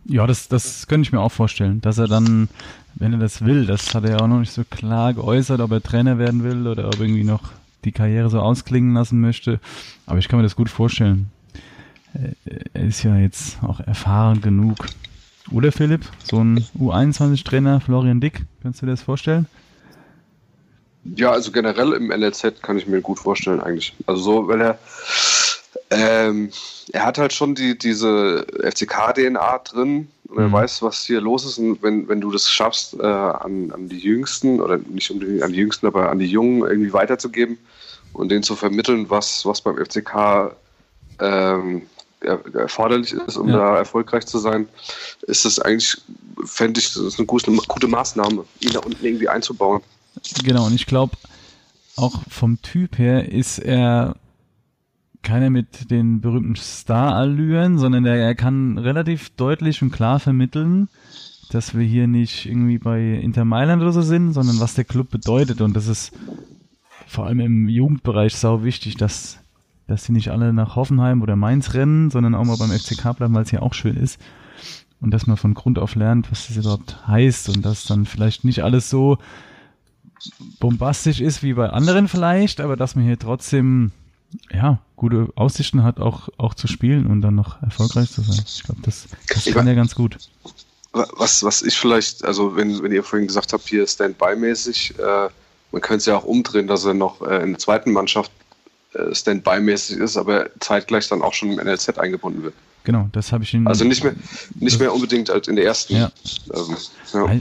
Ja, 0.06 0.26
das, 0.26 0.48
das 0.48 0.86
könnte 0.86 1.08
ich 1.08 1.12
mir 1.12 1.20
auch 1.20 1.32
vorstellen, 1.32 1.82
dass 1.82 1.98
er 1.98 2.08
dann, 2.08 2.48
wenn 2.94 3.12
er 3.12 3.18
das 3.18 3.44
will, 3.44 3.66
das 3.66 3.94
hat 3.94 4.04
er 4.04 4.12
ja 4.12 4.20
auch 4.20 4.28
noch 4.28 4.40
nicht 4.40 4.52
so 4.52 4.64
klar 4.64 5.12
geäußert, 5.12 5.60
ob 5.60 5.72
er 5.72 5.82
Trainer 5.82 6.16
werden 6.16 6.42
will 6.42 6.66
oder 6.66 6.86
ob 6.88 7.00
irgendwie 7.00 7.24
noch 7.24 7.52
die 7.84 7.92
Karriere 7.92 8.30
so 8.30 8.40
ausklingen 8.40 8.94
lassen 8.94 9.20
möchte. 9.20 9.60
Aber 10.06 10.18
ich 10.20 10.28
kann 10.28 10.38
mir 10.38 10.42
das 10.42 10.56
gut 10.56 10.70
vorstellen. 10.70 11.30
Äh, 12.14 12.34
Er 12.72 12.84
ist 12.84 13.02
ja 13.02 13.16
jetzt 13.16 13.62
auch 13.62 13.80
erfahren 13.80 14.40
genug. 14.40 14.86
Oder 15.50 15.72
Philipp, 15.72 16.02
so 16.22 16.38
ein 16.42 16.66
U21-Trainer, 16.78 17.80
Florian 17.80 18.20
Dick, 18.20 18.42
kannst 18.62 18.80
du 18.80 18.86
dir 18.86 18.92
das 18.92 19.02
vorstellen? 19.02 19.46
Ja, 21.16 21.32
also 21.32 21.52
generell 21.52 21.92
im 21.92 22.08
NLZ 22.08 22.62
kann 22.62 22.78
ich 22.78 22.86
mir 22.86 23.02
gut 23.02 23.18
vorstellen 23.18 23.60
eigentlich. 23.60 23.94
Also 24.06 24.22
so, 24.22 24.48
weil 24.48 24.60
er 24.62 24.78
ähm, 25.90 26.50
er 26.92 27.04
hat 27.04 27.18
halt 27.18 27.32
schon 27.32 27.54
die, 27.54 27.76
diese 27.76 28.46
FCK-DNA 28.62 29.58
drin 29.58 30.08
und 30.28 30.38
er 30.38 30.48
Mhm. 30.48 30.52
weiß, 30.52 30.82
was 30.82 31.04
hier 31.04 31.20
los 31.20 31.44
ist. 31.44 31.58
Und 31.58 31.82
wenn, 31.82 32.08
wenn 32.08 32.20
du 32.22 32.30
das 32.30 32.50
schaffst, 32.50 32.94
äh, 32.98 33.02
an, 33.04 33.70
an 33.70 33.88
die 33.88 33.98
Jüngsten, 33.98 34.60
oder 34.60 34.78
nicht 34.78 35.10
unbedingt 35.10 35.42
an 35.42 35.52
die 35.52 35.58
Jüngsten, 35.58 35.86
aber 35.86 36.10
an 36.10 36.18
die 36.18 36.26
Jungen 36.26 36.62
irgendwie 36.62 36.92
weiterzugeben 36.92 37.58
und 38.14 38.30
denen 38.30 38.42
zu 38.42 38.56
vermitteln, 38.56 39.10
was, 39.10 39.44
was 39.44 39.60
beim 39.60 39.76
FCK 39.76 40.56
ähm, 41.20 41.82
er, 41.82 41.93
erforderlich 42.24 43.12
ist, 43.12 43.36
um 43.36 43.48
Ja. 43.48 43.56
da 43.56 43.76
erfolgreich 43.78 44.26
zu 44.26 44.38
sein, 44.38 44.68
ist 45.22 45.44
das 45.44 45.58
eigentlich, 45.58 45.96
fände 46.44 46.80
ich, 46.80 46.92
das 46.94 47.02
ist 47.02 47.18
eine 47.18 47.26
gute, 47.26 47.50
gute 47.68 47.88
Maßnahme, 47.88 48.44
ihn 48.60 48.72
da 48.72 48.80
unten 48.80 49.04
irgendwie 49.04 49.28
einzubauen. 49.28 49.82
Genau, 50.44 50.66
und 50.66 50.74
ich 50.74 50.86
glaube, 50.86 51.16
auch 51.96 52.22
vom 52.28 52.60
Typ 52.62 52.98
her 52.98 53.30
ist 53.30 53.58
er 53.58 54.16
keiner 55.22 55.48
mit 55.50 55.90
den 55.90 56.20
berühmten 56.20 56.56
Star-Allüren, 56.56 57.78
sondern 57.78 58.04
er, 58.04 58.16
er 58.16 58.34
kann 58.34 58.78
relativ 58.78 59.30
deutlich 59.30 59.80
und 59.82 59.90
klar 59.90 60.20
vermitteln, 60.20 60.88
dass 61.50 61.74
wir 61.74 61.84
hier 61.84 62.06
nicht 62.06 62.46
irgendwie 62.46 62.78
bei 62.78 63.00
Inter 63.00 63.44
Mailand 63.44 63.80
oder 63.82 63.92
so 63.92 64.02
sind, 64.02 64.32
sondern 64.32 64.60
was 64.60 64.74
der 64.74 64.84
Club 64.84 65.10
bedeutet. 65.10 65.60
Und 65.60 65.74
das 65.74 65.86
ist 65.86 66.12
vor 67.06 67.26
allem 67.26 67.40
im 67.40 67.68
Jugendbereich 67.68 68.34
sau 68.36 68.64
wichtig, 68.64 68.96
dass, 68.96 69.38
dass 69.86 70.04
sie 70.04 70.12
nicht 70.12 70.30
alle 70.30 70.52
nach 70.52 70.76
Hoffenheim 70.76 71.22
oder 71.22 71.36
Mainz 71.36 71.74
rennen, 71.74 72.10
sondern 72.10 72.34
auch 72.34 72.44
mal 72.44 72.56
beim 72.56 72.70
FCK 72.70 73.16
bleiben, 73.16 73.34
weil 73.34 73.42
es 73.42 73.50
hier 73.50 73.62
auch 73.62 73.74
schön 73.74 73.96
ist. 73.96 74.20
Und 75.00 75.10
dass 75.10 75.26
man 75.26 75.36
von 75.36 75.54
Grund 75.54 75.78
auf 75.78 75.94
lernt, 75.94 76.30
was 76.30 76.48
das 76.48 76.56
überhaupt 76.56 77.06
heißt 77.06 77.50
und 77.50 77.64
dass 77.64 77.84
dann 77.84 78.06
vielleicht 78.06 78.44
nicht 78.44 78.64
alles 78.64 78.88
so 78.88 79.18
bombastisch 80.60 81.20
ist 81.20 81.42
wie 81.42 81.52
bei 81.52 81.68
anderen 81.68 82.08
vielleicht, 82.08 82.60
aber 82.60 82.76
dass 82.76 82.94
man 82.94 83.04
hier 83.04 83.18
trotzdem 83.18 83.92
ja 84.50 84.80
gute 84.96 85.28
Aussichten 85.36 85.82
hat, 85.82 86.00
auch, 86.00 86.28
auch 86.38 86.54
zu 86.54 86.66
spielen 86.66 87.06
und 87.06 87.20
dann 87.20 87.34
noch 87.34 87.62
erfolgreich 87.62 88.10
zu 88.10 88.22
sein. 88.22 88.42
Ich 88.46 88.62
glaube, 88.62 88.80
das, 88.82 89.06
das 89.28 89.44
kann 89.46 89.66
er 89.66 89.74
ganz 89.74 89.94
gut. 89.94 90.16
Was, 90.92 91.42
was 91.42 91.62
ich 91.62 91.76
vielleicht, 91.76 92.24
also 92.24 92.56
wenn, 92.56 92.82
wenn 92.82 92.92
ihr 92.92 93.02
vorhin 93.02 93.26
gesagt 93.26 93.52
habt, 93.52 93.68
hier 93.68 93.86
Standby-mäßig, 93.86 94.98
äh, 94.98 95.28
man 95.72 95.82
könnte 95.82 95.98
es 95.98 96.06
ja 96.06 96.16
auch 96.16 96.24
umdrehen, 96.24 96.68
dass 96.68 96.84
er 96.84 96.94
noch 96.94 97.20
äh, 97.20 97.42
in 97.42 97.50
der 97.50 97.58
zweiten 97.58 97.92
Mannschaft 97.92 98.30
Standby-mäßig 99.12 99.98
ist, 99.98 100.16
aber 100.16 100.50
zeitgleich 100.60 101.08
dann 101.08 101.22
auch 101.22 101.34
schon 101.34 101.52
im 101.52 101.64
NLZ 101.64 101.98
eingebunden 101.98 102.42
wird. 102.42 102.54
Genau, 102.84 103.08
das 103.12 103.32
habe 103.32 103.44
ich 103.44 103.54
ihn. 103.54 103.66
Also 103.66 103.84
nicht 103.84 104.04
mehr, 104.04 104.14
nicht 104.54 104.78
mehr 104.78 104.92
unbedingt 104.92 105.30
als 105.30 105.48
in 105.48 105.56
der 105.56 105.64
ersten. 105.64 105.96
Ja. 105.96 106.12
Ähm, 106.52 106.76
ja. 107.14 107.40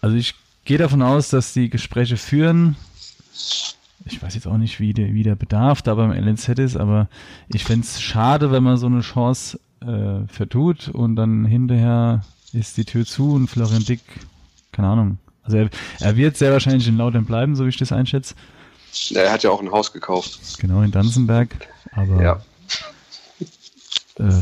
Also 0.00 0.16
ich 0.16 0.34
gehe 0.64 0.78
davon 0.78 1.00
aus, 1.00 1.30
dass 1.30 1.52
die 1.52 1.70
Gespräche 1.70 2.16
führen. 2.16 2.76
Ich 4.04 4.22
weiß 4.22 4.34
jetzt 4.34 4.46
auch 4.46 4.58
nicht, 4.58 4.80
wie 4.80 4.92
der, 4.92 5.14
wie 5.14 5.22
der 5.22 5.36
Bedarf 5.36 5.80
da 5.80 5.94
beim 5.94 6.10
LNZ 6.10 6.48
ist, 6.58 6.76
aber 6.76 7.08
ich 7.48 7.64
fänd's 7.64 7.94
es 7.94 8.02
schade, 8.02 8.50
wenn 8.50 8.62
man 8.62 8.76
so 8.76 8.86
eine 8.86 9.00
Chance 9.00 9.58
äh, 9.80 10.26
vertut 10.28 10.88
und 10.88 11.16
dann 11.16 11.44
hinterher 11.44 12.24
ist 12.52 12.76
die 12.76 12.84
Tür 12.84 13.06
zu 13.06 13.32
und 13.32 13.48
Florian 13.48 13.84
Dick, 13.84 14.00
keine 14.72 14.88
Ahnung. 14.88 15.18
Also 15.42 15.58
er, 15.58 15.70
er 16.00 16.16
wird 16.16 16.36
sehr 16.36 16.52
wahrscheinlich 16.52 16.88
in 16.88 16.96
Lautern 16.96 17.24
bleiben, 17.24 17.54
so 17.54 17.64
wie 17.64 17.68
ich 17.68 17.76
das 17.76 17.92
einschätze. 17.92 18.34
Er 19.14 19.32
hat 19.32 19.42
ja 19.42 19.50
auch 19.50 19.60
ein 19.60 19.70
Haus 19.70 19.92
gekauft. 19.92 20.58
Genau, 20.58 20.82
in 20.82 20.90
Danzenberg. 20.90 21.68
Aber 21.92 22.22
Ja. 22.22 22.32
äh, 24.18 24.40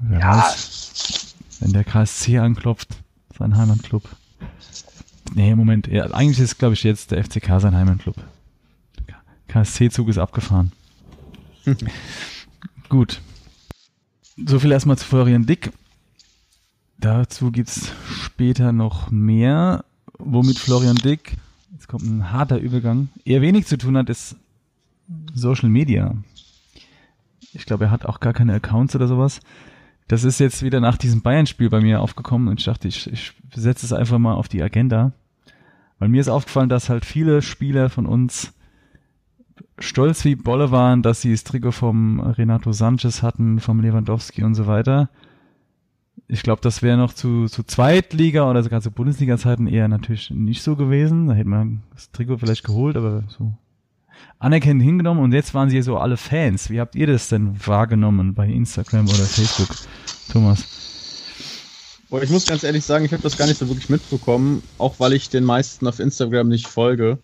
wer 0.00 0.20
Ja. 0.20 0.38
weiß, 0.38 1.34
wenn 1.60 1.72
der 1.72 1.84
KSC 1.84 2.38
anklopft, 2.38 2.88
sein 3.38 3.56
Heimatclub. 3.56 4.02
Nee, 5.34 5.54
Moment, 5.54 5.86
ja, 5.88 6.04
eigentlich 6.12 6.38
ist, 6.38 6.58
glaube 6.58 6.74
ich, 6.74 6.82
jetzt 6.84 7.10
der 7.10 7.18
FCK 7.24 7.60
sein 7.60 7.74
Heimatclub. 7.76 8.16
Der 9.08 9.16
KSC-Zug 9.48 10.08
ist 10.08 10.18
abgefahren. 10.18 10.72
Gut. 12.88 13.20
So 14.46 14.58
viel 14.58 14.70
erstmal 14.72 14.98
zu 14.98 15.04
Florian 15.04 15.46
Dick. 15.46 15.72
Dazu 16.98 17.50
gibt's 17.50 17.88
später 18.22 18.72
noch 18.72 19.10
mehr, 19.10 19.84
womit 20.18 20.58
Florian 20.58 20.96
Dick, 20.96 21.36
jetzt 21.76 21.88
kommt 21.88 22.04
ein 22.04 22.32
harter 22.32 22.58
Übergang, 22.58 23.08
eher 23.26 23.42
wenig 23.42 23.66
zu 23.66 23.76
tun 23.76 23.98
hat, 23.98 24.08
ist 24.08 24.36
Social 25.34 25.68
Media. 25.68 26.14
Ich 27.52 27.66
glaube, 27.66 27.84
er 27.84 27.90
hat 27.90 28.06
auch 28.06 28.18
gar 28.18 28.32
keine 28.32 28.54
Accounts 28.54 28.96
oder 28.96 29.06
sowas. 29.06 29.40
Das 30.08 30.24
ist 30.24 30.40
jetzt 30.40 30.62
wieder 30.62 30.80
nach 30.80 30.96
diesem 30.96 31.20
Bayern-Spiel 31.20 31.68
bei 31.68 31.82
mir 31.82 32.00
aufgekommen 32.00 32.48
und 32.48 32.60
ich 32.60 32.64
dachte, 32.64 32.88
ich, 32.88 33.12
ich 33.12 33.34
setze 33.54 33.84
es 33.84 33.92
einfach 33.92 34.18
mal 34.18 34.34
auf 34.34 34.48
die 34.48 34.62
Agenda. 34.62 35.12
Weil 35.98 36.08
mir 36.08 36.20
ist 36.20 36.28
aufgefallen, 36.28 36.70
dass 36.70 36.88
halt 36.88 37.04
viele 37.04 37.42
Spieler 37.42 37.90
von 37.90 38.06
uns 38.06 38.54
stolz 39.78 40.24
wie 40.24 40.34
Bolle 40.34 40.70
waren, 40.70 41.02
dass 41.02 41.20
sie 41.20 41.32
das 41.32 41.44
Trikot 41.44 41.72
vom 41.72 42.20
Renato 42.20 42.72
Sanchez 42.72 43.22
hatten, 43.22 43.60
vom 43.60 43.80
Lewandowski 43.80 44.44
und 44.44 44.54
so 44.54 44.66
weiter. 44.66 45.10
Ich 46.28 46.42
glaube, 46.42 46.60
das 46.60 46.82
wäre 46.82 46.96
noch 46.96 47.12
zu, 47.12 47.46
zu 47.46 47.62
Zweitliga 47.62 48.50
oder 48.50 48.62
sogar 48.62 48.80
zu 48.80 48.90
Bundesliga-Zeiten 48.90 49.68
eher 49.68 49.86
natürlich 49.86 50.30
nicht 50.30 50.62
so 50.62 50.74
gewesen. 50.74 51.28
Da 51.28 51.34
hätte 51.34 51.48
man 51.48 51.82
das 51.94 52.10
Trikot 52.10 52.38
vielleicht 52.38 52.64
geholt, 52.64 52.96
aber 52.96 53.22
so 53.28 53.52
anerkennend 54.38 54.82
hingenommen 54.82 55.22
und 55.22 55.32
jetzt 55.32 55.54
waren 55.54 55.70
sie 55.70 55.80
so 55.82 55.98
alle 55.98 56.16
Fans. 56.16 56.70
Wie 56.70 56.80
habt 56.80 56.94
ihr 56.94 57.06
das 57.06 57.28
denn 57.28 57.54
wahrgenommen 57.66 58.34
bei 58.34 58.46
Instagram 58.46 59.06
oder 59.06 59.24
Facebook, 59.24 59.76
Thomas? 60.30 60.64
Boah, 62.08 62.22
ich 62.22 62.30
muss 62.30 62.46
ganz 62.46 62.62
ehrlich 62.62 62.84
sagen, 62.84 63.04
ich 63.04 63.12
habe 63.12 63.22
das 63.22 63.36
gar 63.36 63.46
nicht 63.46 63.58
so 63.58 63.68
wirklich 63.68 63.88
mitbekommen, 63.88 64.62
auch 64.78 65.00
weil 65.00 65.12
ich 65.12 65.28
den 65.28 65.44
meisten 65.44 65.86
auf 65.86 65.98
Instagram 65.98 66.48
nicht 66.48 66.68
folge, 66.68 67.18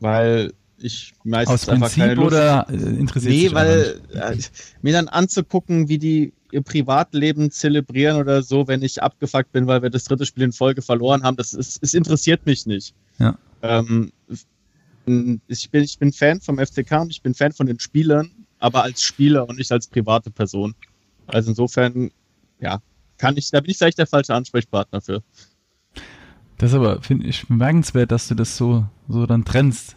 weil 0.00 0.52
ich 0.78 1.14
meistens 1.24 1.62
Aus 1.62 1.68
einfach 1.68 1.94
keine 1.94 2.14
Prinzip 2.14 2.24
Lust 2.24 2.34
oder 2.34 2.66
äh, 2.70 2.98
interessiert 2.98 3.34
Nee, 3.34 3.52
weil 3.52 4.00
äh, 4.14 4.36
mir 4.82 4.92
dann 4.92 5.08
anzugucken, 5.08 5.88
wie 5.88 5.98
die 5.98 6.32
ihr 6.52 6.62
Privatleben 6.62 7.50
zelebrieren 7.50 8.16
oder 8.16 8.42
so, 8.42 8.68
wenn 8.68 8.82
ich 8.82 9.02
abgefuckt 9.02 9.52
bin, 9.52 9.66
weil 9.66 9.82
wir 9.82 9.90
das 9.90 10.04
dritte 10.04 10.26
Spiel 10.26 10.44
in 10.44 10.52
Folge 10.52 10.82
verloren 10.82 11.22
haben. 11.22 11.36
Das 11.36 11.52
ist, 11.52 11.82
es 11.82 11.94
interessiert 11.94 12.46
mich 12.46 12.66
nicht. 12.66 12.94
Ja. 13.18 13.38
Ähm, 13.62 14.12
ich, 15.48 15.70
bin, 15.70 15.82
ich 15.82 15.98
bin 15.98 16.12
Fan 16.12 16.40
vom 16.40 16.58
FCK 16.58 17.00
und 17.00 17.10
ich 17.10 17.22
bin 17.22 17.34
Fan 17.34 17.52
von 17.52 17.66
den 17.66 17.78
Spielern, 17.80 18.30
aber 18.58 18.82
als 18.82 19.02
Spieler 19.02 19.48
und 19.48 19.58
nicht 19.58 19.72
als 19.72 19.86
private 19.86 20.30
Person. 20.30 20.74
Also 21.26 21.50
insofern, 21.50 22.10
ja, 22.60 22.80
kann 23.18 23.36
ich, 23.36 23.50
da 23.50 23.60
bin 23.60 23.70
ich 23.70 23.78
vielleicht 23.78 23.98
der 23.98 24.06
falsche 24.06 24.34
Ansprechpartner 24.34 25.00
für. 25.00 25.22
Das 26.58 26.70
ist 26.70 26.76
aber, 26.76 27.00
finde 27.02 27.26
ich, 27.26 27.46
bemerkenswert, 27.46 28.12
dass 28.12 28.28
du 28.28 28.34
das 28.34 28.56
so, 28.56 28.86
so 29.08 29.26
dann 29.26 29.44
trennst. 29.44 29.96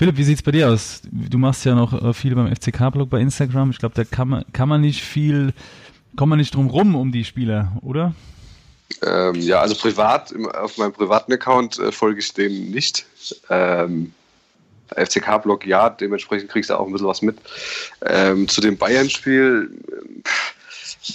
Philipp, 0.00 0.16
wie 0.16 0.24
sieht's 0.24 0.40
bei 0.40 0.50
dir 0.50 0.70
aus? 0.70 1.02
Du 1.12 1.36
machst 1.36 1.66
ja 1.66 1.74
noch 1.74 1.92
äh, 1.92 2.14
viel 2.14 2.34
beim 2.34 2.50
FCK-Blog 2.56 3.10
bei 3.10 3.20
Instagram. 3.20 3.70
Ich 3.70 3.78
glaube, 3.78 3.94
da 3.94 4.04
kann 4.04 4.28
man, 4.28 4.46
kann 4.54 4.66
man 4.66 4.80
nicht 4.80 5.02
viel, 5.02 5.52
kommt 6.16 6.30
man 6.30 6.38
nicht 6.38 6.54
drum 6.54 6.70
rum 6.70 6.96
um 6.96 7.12
die 7.12 7.22
Spieler, 7.22 7.72
oder? 7.82 8.14
Ähm, 9.02 9.34
ja, 9.34 9.60
also 9.60 9.74
privat, 9.74 10.34
auf 10.54 10.78
meinem 10.78 10.94
privaten 10.94 11.30
Account 11.34 11.78
äh, 11.78 11.92
folge 11.92 12.20
ich 12.20 12.32
dem 12.32 12.70
nicht. 12.70 13.04
Ähm, 13.50 14.14
FCK-Blog 14.88 15.66
ja, 15.66 15.90
dementsprechend 15.90 16.50
kriegst 16.50 16.70
du 16.70 16.78
auch 16.78 16.86
ein 16.86 16.92
bisschen 16.92 17.06
was 17.06 17.20
mit. 17.20 17.36
Ähm, 18.00 18.48
zu 18.48 18.62
dem 18.62 18.78
Bayern-Spiel, 18.78 19.68
mir 19.68 20.22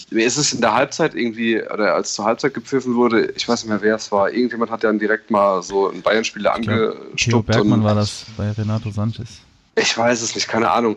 ist 0.09 0.37
es 0.37 0.53
in 0.53 0.61
der 0.61 0.73
Halbzeit 0.73 1.13
irgendwie, 1.13 1.61
oder 1.61 1.93
als 1.93 2.13
zur 2.13 2.25
Halbzeit 2.25 2.53
gepfiffen 2.53 2.95
wurde, 2.95 3.31
ich 3.35 3.47
weiß 3.47 3.63
nicht 3.63 3.69
mehr, 3.69 3.81
wer 3.81 3.95
es 3.95 4.11
war, 4.11 4.31
irgendjemand 4.31 4.71
hat 4.71 4.83
dann 4.83 4.97
direkt 4.97 5.29
mal 5.29 5.61
so 5.61 5.89
ein 5.89 6.01
Bayern-Spieler 6.01 6.55
angestuppt. 6.55 7.17
Theo 7.17 7.41
Bergmann 7.43 7.83
war 7.83 7.95
das 7.95 8.25
bei 8.35 8.51
Renato 8.51 8.89
Sanchez. 8.89 9.41
Ich 9.75 9.97
weiß 9.97 10.21
es 10.21 10.35
nicht, 10.35 10.47
keine 10.47 10.71
Ahnung. 10.71 10.95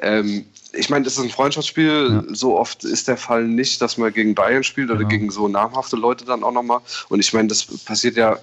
Ähm, 0.00 0.46
ich 0.72 0.88
meine, 0.88 1.04
das 1.04 1.18
ist 1.18 1.24
ein 1.24 1.30
Freundschaftsspiel. 1.30 2.22
Ja. 2.28 2.34
So 2.34 2.56
oft 2.58 2.84
ist 2.84 3.08
der 3.08 3.16
Fall 3.16 3.44
nicht, 3.44 3.82
dass 3.82 3.98
man 3.98 4.12
gegen 4.12 4.34
Bayern 4.34 4.62
spielt 4.62 4.88
oder 4.88 4.98
genau. 4.98 5.08
gegen 5.08 5.30
so 5.30 5.48
namhafte 5.48 5.96
Leute 5.96 6.24
dann 6.24 6.44
auch 6.44 6.52
nochmal. 6.52 6.80
Und 7.08 7.20
ich 7.20 7.32
meine, 7.32 7.48
das 7.48 7.64
passiert 7.64 8.16
ja 8.16 8.38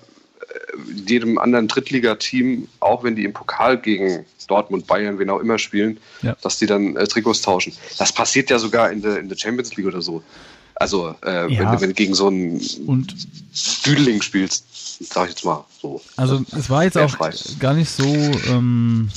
jedem 1.08 1.38
anderen 1.38 1.68
Drittligateam, 1.68 2.68
auch 2.80 3.04
wenn 3.04 3.16
die 3.16 3.26
im 3.26 3.34
Pokal 3.34 3.78
gegen 3.78 4.26
Dortmund, 4.48 4.88
Bayern, 4.88 5.20
wen 5.20 5.30
auch 5.30 5.40
immer 5.40 5.58
spielen, 5.58 6.00
ja. 6.22 6.36
dass 6.42 6.58
die 6.58 6.66
dann 6.66 6.96
äh, 6.96 7.08
Trikots 7.08 7.42
tauschen. 7.42 7.74
Das 7.98 8.12
passiert 8.12 8.50
ja 8.50 8.60
sogar 8.60 8.92
in 8.92 9.02
der, 9.02 9.20
in 9.20 9.30
der 9.30 9.38
Champions 9.38 9.76
League 9.76 9.88
oder 9.88 10.02
so. 10.02 10.24
Also, 10.76 11.16
äh, 11.26 11.52
ja. 11.54 11.72
wenn, 11.72 11.82
wenn, 11.82 11.90
du 11.90 11.96
gegen 11.96 12.14
so 12.14 12.28
einen 12.28 12.62
und 12.86 13.16
Düdeling 13.86 14.22
spielst, 14.22 14.66
sag 15.12 15.26
ich 15.26 15.32
jetzt 15.32 15.44
mal 15.44 15.66
so. 15.82 16.02
Also, 16.16 16.44
es 16.56 16.70
war 16.70 16.84
jetzt 16.84 16.98
auch 16.98 17.10
frei. 17.10 17.34
gar 17.60 17.74
nicht 17.74 17.90
so, 17.90 18.06
ähm, 18.06 19.10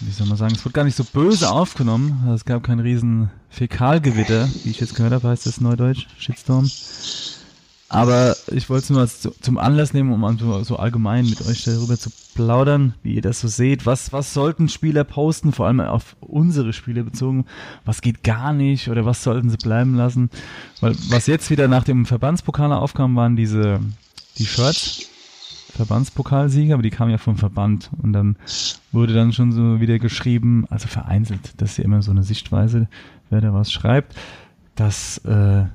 wie 0.00 0.12
soll 0.12 0.28
man 0.28 0.36
sagen, 0.36 0.54
es 0.54 0.64
wurde 0.64 0.74
gar 0.74 0.84
nicht 0.84 0.96
so 0.96 1.04
böse 1.04 1.50
aufgenommen. 1.50 2.20
Also, 2.22 2.36
es 2.36 2.44
gab 2.44 2.62
kein 2.62 2.78
riesen 2.78 3.30
Fäkalgewitter, 3.50 4.48
wie 4.62 4.70
ich 4.70 4.78
jetzt 4.78 4.94
gehört 4.94 5.12
habe, 5.12 5.28
heißt 5.28 5.46
das 5.46 5.60
Neudeutsch, 5.60 6.06
Shitstorm. 6.18 6.70
Aber 7.90 8.36
ich 8.48 8.68
wollte 8.68 8.84
es 8.84 8.90
nur 8.90 9.00
als, 9.00 9.28
zum 9.40 9.56
Anlass 9.56 9.94
nehmen, 9.94 10.12
um 10.12 10.64
so 10.64 10.76
allgemein 10.76 11.24
mit 11.24 11.46
euch 11.46 11.64
darüber 11.64 11.98
zu 11.98 12.10
plaudern, 12.34 12.94
wie 13.02 13.14
ihr 13.14 13.22
das 13.22 13.40
so 13.40 13.48
seht. 13.48 13.86
Was, 13.86 14.12
was 14.12 14.34
sollten 14.34 14.68
Spieler 14.68 15.04
posten, 15.04 15.52
vor 15.52 15.66
allem 15.66 15.80
auf 15.80 16.16
unsere 16.20 16.74
Spiele 16.74 17.02
bezogen? 17.02 17.46
Was 17.86 18.02
geht 18.02 18.22
gar 18.22 18.52
nicht 18.52 18.88
oder 18.88 19.06
was 19.06 19.22
sollten 19.22 19.48
sie 19.48 19.56
bleiben 19.56 19.94
lassen? 19.94 20.28
Weil 20.80 20.94
was 21.08 21.26
jetzt 21.26 21.48
wieder 21.48 21.66
nach 21.66 21.84
dem 21.84 22.04
Verbandspokal 22.04 22.72
aufkam, 22.72 23.16
waren 23.16 23.36
diese 23.36 23.80
die 24.36 24.46
Shirts. 24.46 25.08
Verbandspokalsieger, 25.70 26.74
aber 26.74 26.82
die 26.82 26.90
kamen 26.90 27.10
ja 27.10 27.18
vom 27.18 27.36
Verband 27.36 27.90
und 28.02 28.12
dann 28.12 28.36
wurde 28.90 29.14
dann 29.14 29.32
schon 29.32 29.52
so 29.52 29.80
wieder 29.80 29.98
geschrieben, 29.98 30.66
also 30.70 30.88
vereinzelt, 30.88 31.52
das 31.58 31.72
ist 31.72 31.76
ja 31.76 31.84
immer 31.84 32.02
so 32.02 32.10
eine 32.10 32.24
Sichtweise, 32.24 32.88
wer 33.30 33.42
da 33.42 33.52
was 33.52 33.70
schreibt, 33.70 34.16
dass 34.74 35.18
äh, 35.18 35.66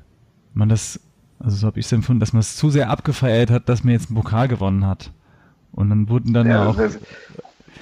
man 0.52 0.68
das 0.68 1.00
also 1.44 1.56
so 1.58 1.66
habe 1.66 1.78
ich 1.78 1.86
es 1.86 1.92
empfunden, 1.92 2.20
dass 2.20 2.32
man 2.32 2.40
es 2.40 2.56
zu 2.56 2.70
sehr 2.70 2.88
abgefeiert 2.88 3.50
hat, 3.50 3.68
dass 3.68 3.84
man 3.84 3.92
jetzt 3.92 4.08
einen 4.08 4.16
Pokal 4.16 4.48
gewonnen 4.48 4.86
hat. 4.86 5.10
Und 5.72 5.90
dann 5.90 6.08
wurden 6.08 6.32
dann 6.32 6.46
ja, 6.46 6.64
ja 6.64 6.70
auch. 6.70 6.78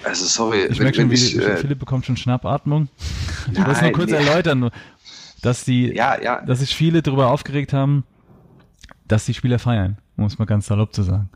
Also 0.04 0.26
sorry, 0.26 0.64
ich 0.66 0.80
merke 0.80 0.96
schon, 0.96 1.10
wie 1.10 1.14
ich, 1.14 1.38
äh, 1.38 1.56
Philipp 1.58 1.78
bekommt 1.78 2.04
schon 2.04 2.16
Schnappatmung. 2.16 2.88
Ich 3.52 3.58
will 3.58 3.72
es 3.72 3.80
nur 3.80 3.92
kurz 3.92 4.10
nee. 4.10 4.16
erläutern, 4.16 4.70
dass 5.42 5.64
die, 5.64 5.94
ja, 5.94 6.20
ja. 6.20 6.40
dass 6.40 6.58
sich 6.58 6.74
viele 6.74 7.02
darüber 7.02 7.30
aufgeregt 7.30 7.72
haben, 7.72 8.02
dass 9.06 9.26
die 9.26 9.34
Spieler 9.34 9.60
feiern, 9.60 9.98
um 10.16 10.24
es 10.24 10.38
mal 10.38 10.46
ganz 10.46 10.66
salopp 10.66 10.92
zu 10.92 11.04
sagen. 11.04 11.28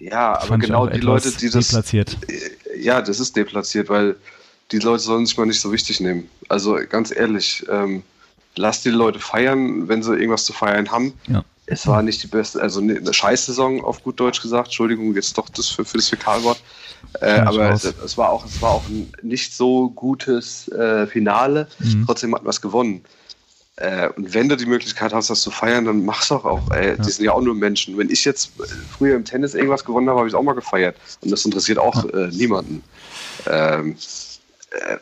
Ja, 0.00 0.34
das 0.34 0.44
aber 0.44 0.58
genau 0.58 0.86
die 0.88 1.00
Leute, 1.00 1.30
die 1.30 1.48
das. 1.48 1.68
Deplatziert. 1.68 2.16
Ja, 2.76 3.02
das 3.02 3.20
ist 3.20 3.36
deplatziert, 3.36 3.88
weil 3.88 4.16
die 4.72 4.78
Leute 4.78 5.02
sollen 5.02 5.26
sich 5.26 5.36
mal 5.36 5.46
nicht 5.46 5.60
so 5.60 5.72
wichtig 5.72 6.00
nehmen. 6.00 6.28
Also 6.48 6.76
ganz 6.88 7.14
ehrlich, 7.14 7.64
ähm, 7.70 8.02
lasst 8.56 8.84
die 8.84 8.90
Leute 8.90 9.20
feiern, 9.20 9.88
wenn 9.88 10.02
sie 10.02 10.16
irgendwas 10.16 10.44
zu 10.44 10.52
feiern 10.52 10.90
haben. 10.90 11.12
Ja. 11.28 11.44
Es 11.70 11.86
war 11.86 12.02
nicht 12.02 12.22
die 12.22 12.28
beste, 12.28 12.62
also 12.62 12.80
eine 12.80 13.12
Scheißsaison 13.12 13.84
auf 13.84 14.02
gut 14.02 14.18
Deutsch 14.18 14.40
gesagt. 14.40 14.68
Entschuldigung, 14.68 15.14
jetzt 15.14 15.36
doch 15.36 15.48
das 15.50 15.68
für, 15.68 15.84
für 15.84 15.98
das 15.98 16.08
Fäkalwort. 16.08 16.60
Äh, 17.20 17.40
aber 17.40 17.70
es, 17.70 17.84
es, 17.84 18.16
war 18.16 18.30
auch, 18.30 18.44
es 18.44 18.60
war 18.62 18.70
auch 18.70 18.88
ein 18.88 19.12
nicht 19.22 19.54
so 19.54 19.90
gutes 19.90 20.68
äh, 20.68 21.06
Finale. 21.06 21.68
Mhm. 21.78 22.04
Trotzdem 22.06 22.34
hat 22.34 22.42
man 22.42 22.50
es 22.50 22.60
gewonnen. 22.60 23.04
Äh, 23.76 24.08
und 24.16 24.34
wenn 24.34 24.48
du 24.48 24.56
die 24.56 24.66
Möglichkeit 24.66 25.12
hast, 25.12 25.30
das 25.30 25.42
zu 25.42 25.50
feiern, 25.50 25.84
dann 25.84 26.04
mach's 26.04 26.28
doch 26.28 26.44
auch. 26.44 26.70
Ey, 26.70 26.88
ja. 26.88 26.96
Die 26.96 27.10
sind 27.10 27.24
ja 27.24 27.32
auch 27.32 27.40
nur 27.40 27.54
Menschen. 27.54 27.96
Wenn 27.96 28.10
ich 28.10 28.24
jetzt 28.24 28.50
früher 28.96 29.14
im 29.14 29.24
Tennis 29.24 29.54
irgendwas 29.54 29.84
gewonnen 29.84 30.08
habe, 30.08 30.18
habe 30.18 30.28
ich 30.28 30.34
es 30.34 30.38
auch 30.38 30.42
mal 30.42 30.54
gefeiert. 30.54 30.96
Und 31.20 31.30
das 31.30 31.44
interessiert 31.44 31.78
auch 31.78 32.04
ja. 32.04 32.26
Äh, 32.26 32.28
niemanden. 32.28 32.82
Ähm, 33.46 33.96
äh, 34.70 34.96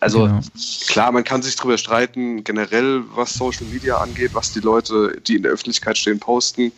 also 0.00 0.26
genau. 0.26 0.40
klar, 0.86 1.12
man 1.12 1.24
kann 1.24 1.42
sich 1.42 1.56
darüber 1.56 1.78
streiten, 1.78 2.44
generell 2.44 3.02
was 3.14 3.34
Social 3.34 3.66
Media 3.66 3.98
angeht, 3.98 4.34
was 4.34 4.52
die 4.52 4.60
Leute, 4.60 5.20
die 5.26 5.36
in 5.36 5.42
der 5.42 5.52
Öffentlichkeit 5.52 5.98
stehen, 5.98 6.20
posten. 6.20 6.72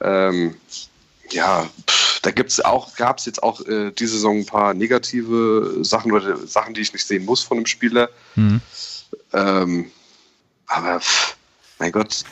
Ähm, 0.00 0.54
ja, 1.30 1.68
pff, 1.88 2.20
da 2.20 2.30
gibt's 2.30 2.60
auch, 2.60 2.94
gab 2.96 3.18
es 3.18 3.26
jetzt 3.26 3.42
auch 3.42 3.60
äh, 3.66 3.90
diese 3.90 4.14
Saison 4.14 4.38
ein 4.38 4.46
paar 4.46 4.74
negative 4.74 5.78
Sachen 5.82 6.12
oder 6.12 6.36
Sachen, 6.46 6.74
die 6.74 6.80
ich 6.80 6.92
nicht 6.92 7.06
sehen 7.06 7.24
muss 7.24 7.42
von 7.42 7.58
einem 7.58 7.66
Spieler. 7.66 8.10
Mhm. 8.34 8.60
Ähm, 9.32 9.90
aber 10.66 11.00
pff, 11.00 11.36
mein 11.78 11.92
Gott, 11.92 12.24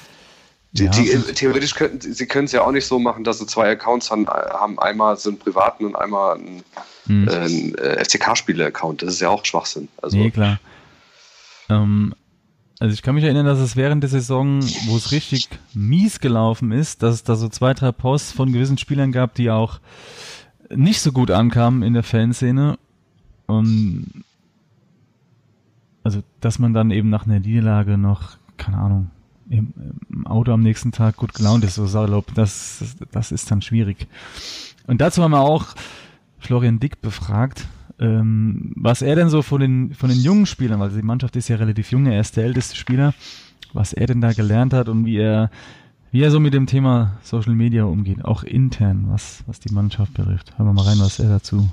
die, 0.73 0.85
ja, 0.85 0.91
die, 0.91 1.19
theoretisch 1.35 1.75
könnten 1.75 2.15
sie 2.15 2.27
können 2.27 2.47
es 2.47 2.53
ja 2.53 2.62
auch 2.62 2.73
nicht 2.73 2.87
so 2.87 2.99
machen, 2.99 3.25
dass 3.25 3.38
sie 3.38 3.47
zwei 3.47 3.71
Accounts 3.71 4.11
haben, 4.11 4.27
haben 4.27 4.79
einmal 4.79 5.19
so 5.19 5.29
einen 5.29 5.38
privaten 5.38 5.85
und 5.85 5.97
einmal 5.97 6.37
einen, 6.37 6.65
hm. 7.07 7.29
äh, 7.29 7.33
einen 7.33 7.75
äh, 7.77 8.05
FCK-Spieler-Account. 8.05 9.03
Das 9.03 9.15
ist 9.15 9.21
ja 9.21 9.29
auch 9.29 9.45
Schwachsinn. 9.45 9.88
Also, 10.01 10.17
nee, 10.17 10.31
klar. 10.31 10.59
Ähm, 11.69 12.15
also 12.83 12.95
ich 12.95 13.03
kann 13.03 13.15
mich 13.15 13.25
erinnern, 13.25 13.47
dass 13.47 13.61
es 13.61 13.77
während 13.77 14.03
der 14.03 14.11
Saison, 14.11 14.61
wo 14.87 14.97
es 14.97 15.12
richtig 15.12 15.49
mies 15.73 16.19
gelaufen 16.19 16.73
ist, 16.73 17.03
dass 17.05 17.15
es 17.15 17.23
da 17.23 17.37
so 17.37 17.49
zwei, 17.49 17.75
drei 17.75 17.93
Posts 17.93 18.33
von 18.33 18.53
gewissen 18.53 18.77
Spielern 18.77 19.12
gab, 19.12 19.35
die 19.35 19.51
auch 19.51 19.79
nicht 20.69 21.01
so 21.01 21.12
gut 21.12 21.31
ankamen 21.31 21.83
in 21.83 21.95
der 21.95 22.03
Fanszene. 22.03 22.79
Und 23.47 24.25
also, 26.03 26.23
dass 26.41 26.59
man 26.59 26.75
dann 26.75 26.91
eben 26.91 27.09
nach 27.09 27.27
einer 27.27 27.38
Niederlage 27.38 27.99
noch, 27.99 28.37
keine 28.57 28.79
Ahnung, 28.79 29.11
im, 29.49 29.73
im 30.11 30.27
Auto 30.27 30.53
am 30.53 30.62
nächsten 30.62 30.93
Tag 30.93 31.17
gut 31.17 31.35
gelaunt 31.35 31.62
ist, 31.65 31.77
so 31.77 31.87
salopp, 31.87 32.35
das, 32.35 32.97
das 33.12 33.31
ist 33.31 33.51
dann 33.51 33.62
schwierig. 33.62 34.09
Und 34.87 35.01
dazu 35.01 35.23
haben 35.23 35.31
wir 35.31 35.41
auch 35.41 35.75
Florian 36.42 36.81
Dick 36.81 37.00
befragt, 37.00 37.66
ähm, 38.00 38.72
was 38.76 39.00
er 39.00 39.14
denn 39.16 39.28
so 39.28 39.42
von 39.42 39.61
den, 39.61 39.94
von 39.94 40.11
den 40.11 40.18
jungen 40.18 40.46
Spielern, 40.46 40.81
weil 40.81 40.90
die 40.90 41.02
Mannschaft 41.02 41.37
ist 41.37 41.48
ja 41.48 41.57
relativ 41.57 41.90
jung, 41.90 42.07
er 42.07 42.20
ist 42.20 42.37
der 42.37 42.44
älteste 42.44 42.76
Spieler, 42.76 43.14
was 43.72 43.92
er 43.92 44.07
denn 44.07 44.20
da 44.20 44.33
gelernt 44.33 44.74
hat 44.74 44.88
und 44.88 45.07
wie 45.07 45.18
er, 45.18 45.50
wie 46.11 46.22
er 46.22 46.31
so 46.31 46.40
mit 46.40 46.52
dem 46.52 46.66
Thema 46.66 47.18
Social 47.22 47.55
Media 47.55 47.85
umgeht, 47.85 48.24
auch 48.24 48.42
intern, 48.42 49.07
was, 49.09 49.44
was 49.46 49.61
die 49.61 49.72
Mannschaft 49.72 50.14
betrifft. 50.14 50.59
Hören 50.59 50.66
wir 50.66 50.72
mal 50.72 50.85
rein, 50.85 50.98
was 50.98 51.20
er 51.20 51.28
dazu 51.28 51.68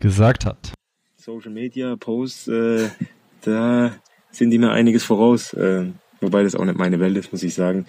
gesagt 0.00 0.44
hat. 0.44 0.72
Social 1.16 1.52
Media 1.52 1.96
Posts, 1.96 2.48
äh, 2.48 2.88
da 3.42 3.92
sind 4.30 4.50
die 4.50 4.58
mir 4.58 4.72
einiges 4.72 5.04
voraus. 5.04 5.52
Äh, 5.54 5.92
wobei 6.20 6.42
das 6.42 6.54
auch 6.54 6.64
nicht 6.64 6.78
meine 6.78 7.00
Welt 7.00 7.16
ist, 7.16 7.32
muss 7.32 7.42
ich 7.42 7.54
sagen. 7.54 7.86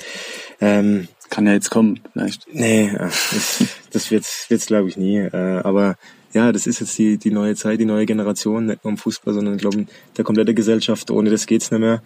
Ähm, 0.60 1.08
Kann 1.30 1.46
ja 1.46 1.54
jetzt 1.54 1.70
kommen, 1.70 2.00
vielleicht. 2.14 2.48
Nee, 2.52 2.92
das, 2.98 3.64
das 3.92 4.12
wird's, 4.12 4.46
wird's 4.50 4.68
glaube 4.68 4.88
ich 4.90 4.98
nie. 4.98 5.18
Äh, 5.18 5.62
aber 5.64 5.96
ja, 6.34 6.52
das 6.52 6.68
ist 6.68 6.80
jetzt 6.80 6.98
die, 6.98 7.18
die 7.18 7.32
neue 7.32 7.56
Zeit, 7.56 7.80
die 7.80 7.86
neue 7.86 8.06
Generation, 8.06 8.68
nicht 8.68 8.84
nur 8.84 8.92
im 8.92 8.98
Fußball, 8.98 9.34
sondern 9.34 9.58
glaube 9.58 9.88
der 10.16 10.24
komplette 10.24 10.54
Gesellschaft. 10.54 11.12
Ohne 11.12 11.30
das 11.30 11.46
geht's 11.46 11.72
nicht 11.72 11.80
mehr. 11.80 12.02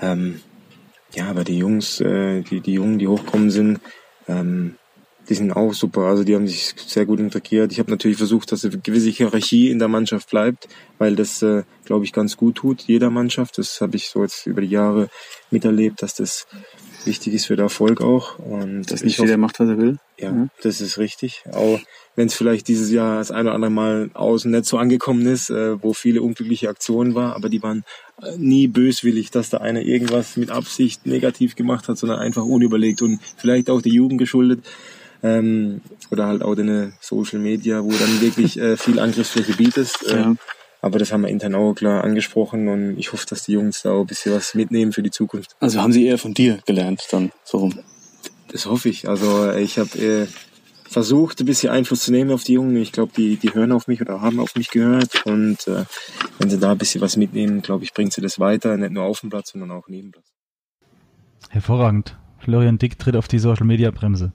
Ähm, 0.00 0.40
ja, 1.14 1.28
aber 1.28 1.44
die 1.44 1.58
Jungs, 1.58 2.00
äh, 2.00 2.42
die, 2.42 2.60
die 2.60 2.74
Jungen, 2.74 2.98
die 2.98 3.08
hochkommen 3.08 3.50
sind, 3.50 3.80
ähm, 4.28 4.76
die 5.28 5.34
sind 5.34 5.52
auch 5.52 5.72
super. 5.72 6.02
Also 6.02 6.24
die 6.24 6.34
haben 6.34 6.48
sich 6.48 6.74
sehr 6.76 7.06
gut 7.06 7.20
integriert. 7.20 7.70
Ich 7.72 7.78
habe 7.78 7.90
natürlich 7.90 8.16
versucht, 8.16 8.50
dass 8.50 8.64
eine 8.64 8.78
gewisse 8.78 9.10
Hierarchie 9.10 9.70
in 9.70 9.78
der 9.78 9.88
Mannschaft 9.88 10.30
bleibt, 10.30 10.68
weil 10.98 11.14
das, 11.14 11.40
äh, 11.42 11.62
glaube 11.84 12.04
ich, 12.04 12.12
ganz 12.12 12.36
gut 12.36 12.56
tut, 12.56 12.82
jeder 12.82 13.10
Mannschaft. 13.10 13.58
Das 13.58 13.80
habe 13.80 13.96
ich 13.96 14.08
so 14.08 14.22
jetzt 14.22 14.46
über 14.46 14.60
die 14.60 14.68
Jahre 14.68 15.08
miterlebt, 15.50 16.02
dass 16.02 16.14
das 16.14 16.46
wichtig 17.06 17.34
ist 17.34 17.46
für 17.46 17.56
den 17.56 17.64
Erfolg 17.64 18.00
auch. 18.00 18.38
Und 18.38 18.90
Dass 18.90 19.02
nicht 19.04 19.18
jeder 19.18 19.36
macht, 19.36 19.60
was 19.60 19.68
er 19.68 19.78
will. 19.78 19.98
ja, 20.18 20.30
Mhm. 20.32 20.50
das 20.62 20.80
ist 20.80 20.98
richtig. 20.98 21.42
Auch 21.52 21.80
wenn 22.16 22.26
es 22.26 22.34
vielleicht 22.34 22.68
dieses 22.68 22.90
Jahr 22.90 23.18
das 23.18 23.30
eine 23.30 23.48
oder 23.48 23.54
andere 23.54 23.70
Mal 23.70 24.10
außen 24.14 24.50
nicht 24.50 24.64
so 24.66 24.76
angekommen 24.78 25.26
ist, 25.26 25.50
äh, 25.50 25.82
wo 25.82 25.92
viele 25.94 26.22
unglückliche 26.22 26.68
Aktionen 26.68 27.14
war, 27.14 27.34
aber 27.36 27.48
die 27.48 27.62
waren 27.62 27.84
äh, 28.22 28.36
nie 28.36 28.66
böswillig, 28.66 29.30
dass 29.30 29.48
da 29.50 29.58
einer 29.58 29.82
irgendwas 29.82 30.36
mit 30.36 30.50
Absicht 30.50 31.06
negativ 31.06 31.54
gemacht 31.56 31.88
hat, 31.88 31.96
sondern 31.98 32.18
einfach 32.18 32.44
unüberlegt 32.44 33.00
und 33.02 33.20
vielleicht 33.36 33.70
auch 33.70 33.80
der 33.82 33.92
Jugend 33.92 34.18
geschuldet. 34.18 34.64
Ähm, 35.22 35.82
oder 36.10 36.26
halt 36.26 36.42
auch 36.42 36.54
den 36.54 36.94
Social 37.00 37.38
Media, 37.40 37.84
wo 37.84 37.90
dann 37.90 38.20
wirklich 38.22 38.58
äh, 38.58 38.76
viel 38.78 38.98
Angriffsfläche 38.98 39.52
bietet. 39.52 39.92
Äh, 40.06 40.16
Ja. 40.16 40.34
Aber 40.82 40.98
das 40.98 41.12
haben 41.12 41.22
wir 41.22 41.28
intern 41.28 41.54
auch 41.54 41.74
klar 41.74 42.04
angesprochen 42.04 42.68
und 42.68 42.98
ich 42.98 43.12
hoffe, 43.12 43.26
dass 43.28 43.44
die 43.44 43.52
Jungs 43.52 43.82
da 43.82 43.92
auch 43.92 44.00
ein 44.00 44.06
bisschen 44.06 44.34
was 44.34 44.54
mitnehmen 44.54 44.92
für 44.92 45.02
die 45.02 45.10
Zukunft. 45.10 45.56
Also 45.60 45.80
haben 45.82 45.92
sie 45.92 46.06
eher 46.06 46.18
von 46.18 46.34
dir 46.34 46.60
gelernt, 46.66 47.02
dann 47.10 47.32
so 47.44 47.58
rum. 47.58 47.78
Das 48.48 48.66
hoffe 48.66 48.88
ich. 48.88 49.08
Also 49.08 49.52
ich 49.52 49.78
habe 49.78 49.98
äh, 49.98 50.26
versucht, 50.88 51.40
ein 51.40 51.46
bisschen 51.46 51.70
Einfluss 51.70 52.00
zu 52.02 52.12
nehmen 52.12 52.32
auf 52.32 52.44
die 52.44 52.54
Jungen. 52.54 52.76
Ich 52.76 52.92
glaube, 52.92 53.12
die, 53.16 53.36
die 53.36 53.54
hören 53.54 53.72
auf 53.72 53.86
mich 53.86 54.00
oder 54.00 54.20
haben 54.20 54.40
auf 54.40 54.56
mich 54.56 54.70
gehört. 54.70 55.24
Und 55.24 55.68
äh, 55.68 55.84
wenn 56.38 56.50
sie 56.50 56.58
da 56.58 56.72
ein 56.72 56.78
bisschen 56.78 57.00
was 57.00 57.16
mitnehmen, 57.16 57.62
glaube 57.62 57.84
ich, 57.84 57.94
bringt 57.94 58.12
sie 58.12 58.20
das 58.20 58.40
weiter, 58.40 58.76
nicht 58.76 58.92
nur 58.92 59.04
auf 59.04 59.20
dem 59.20 59.30
Platz, 59.30 59.52
sondern 59.52 59.70
auch 59.70 59.86
neben 59.88 60.08
dem 60.08 60.12
Platz. 60.12 60.32
Hervorragend. 61.48 62.16
Florian 62.38 62.78
Dick 62.78 62.98
tritt 62.98 63.16
auf 63.16 63.28
die 63.28 63.38
Social 63.38 63.66
Media 63.66 63.90
Bremse. 63.90 64.32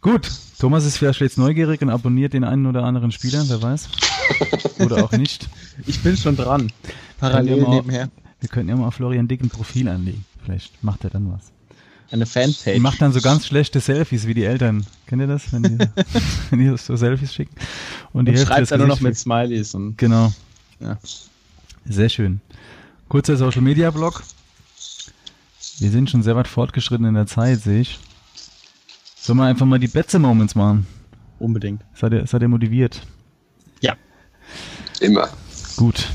Gut, 0.00 0.30
Thomas 0.58 0.84
ist 0.84 0.98
vielleicht 0.98 1.20
jetzt 1.20 1.38
neugierig 1.38 1.80
und 1.82 1.90
abonniert 1.90 2.32
den 2.32 2.44
einen 2.44 2.66
oder 2.66 2.84
anderen 2.84 3.12
Spieler, 3.12 3.44
wer 3.48 3.62
weiß. 3.62 3.88
Oder 4.78 5.04
auch 5.04 5.12
nicht. 5.12 5.48
Ich 5.86 6.02
bin 6.02 6.16
schon 6.16 6.36
dran. 6.36 6.70
Parallel 7.18 7.60
wir 7.60 7.68
nebenher. 7.68 8.10
Wir 8.40 8.48
könnten 8.48 8.68
ja 8.68 8.76
mal 8.76 8.90
Florian 8.90 9.28
Dick 9.28 9.42
ein 9.42 9.48
Profil 9.48 9.88
anlegen. 9.88 10.24
Vielleicht 10.44 10.82
macht 10.82 11.04
er 11.04 11.10
dann 11.10 11.32
was. 11.32 11.52
Eine 12.10 12.26
Fanpage. 12.26 12.74
Die 12.74 12.80
macht 12.80 13.00
dann 13.00 13.12
so 13.12 13.20
ganz 13.20 13.46
schlechte 13.46 13.80
Selfies 13.80 14.26
wie 14.26 14.34
die 14.34 14.44
Eltern. 14.44 14.86
Kennt 15.06 15.22
ihr 15.22 15.26
das? 15.26 15.52
Wenn 15.52 15.62
die, 15.62 15.78
wenn 16.50 16.58
die 16.58 16.76
so 16.76 16.96
Selfies 16.96 17.32
schicken. 17.34 17.54
Und 18.12 18.26
die 18.26 18.32
und 18.32 18.38
schreibt 18.38 18.70
dann 18.70 18.80
nur 18.80 18.88
noch 18.88 19.00
mit 19.00 19.16
Smileys 19.16 19.74
und 19.74 19.96
Genau. 19.96 20.32
Ja. 20.80 20.98
Sehr 21.86 22.08
schön. 22.08 22.40
Kurzer 23.08 23.36
Social 23.36 23.62
Media 23.62 23.90
Blog. 23.90 24.22
Wir 25.78 25.90
sind 25.90 26.10
schon 26.10 26.22
sehr 26.22 26.36
weit 26.36 26.48
fortgeschritten 26.48 27.06
in 27.06 27.14
der 27.14 27.26
Zeit, 27.26 27.62
sehe 27.62 27.80
ich. 27.80 27.98
Sollen 29.16 29.38
wir 29.38 29.44
einfach 29.44 29.66
mal 29.66 29.78
die 29.78 29.88
Betze 29.88 30.18
Moments 30.18 30.54
machen? 30.54 30.86
unbedingt. 31.38 31.82
Seid 31.94 32.12
ihr, 32.12 32.26
seid 32.26 32.42
ihr 32.42 32.48
motiviert? 32.48 33.02
Immer. 35.00 35.28
Gut. 35.76 36.08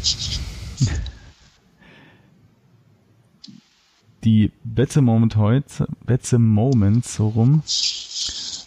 Die 4.24 4.52
Betze 4.64 5.02
Moment 5.02 5.36
heute, 5.38 5.88
Betze 6.06 6.40
Moments, 6.40 7.16
so 7.16 7.30
rum. 7.30 7.64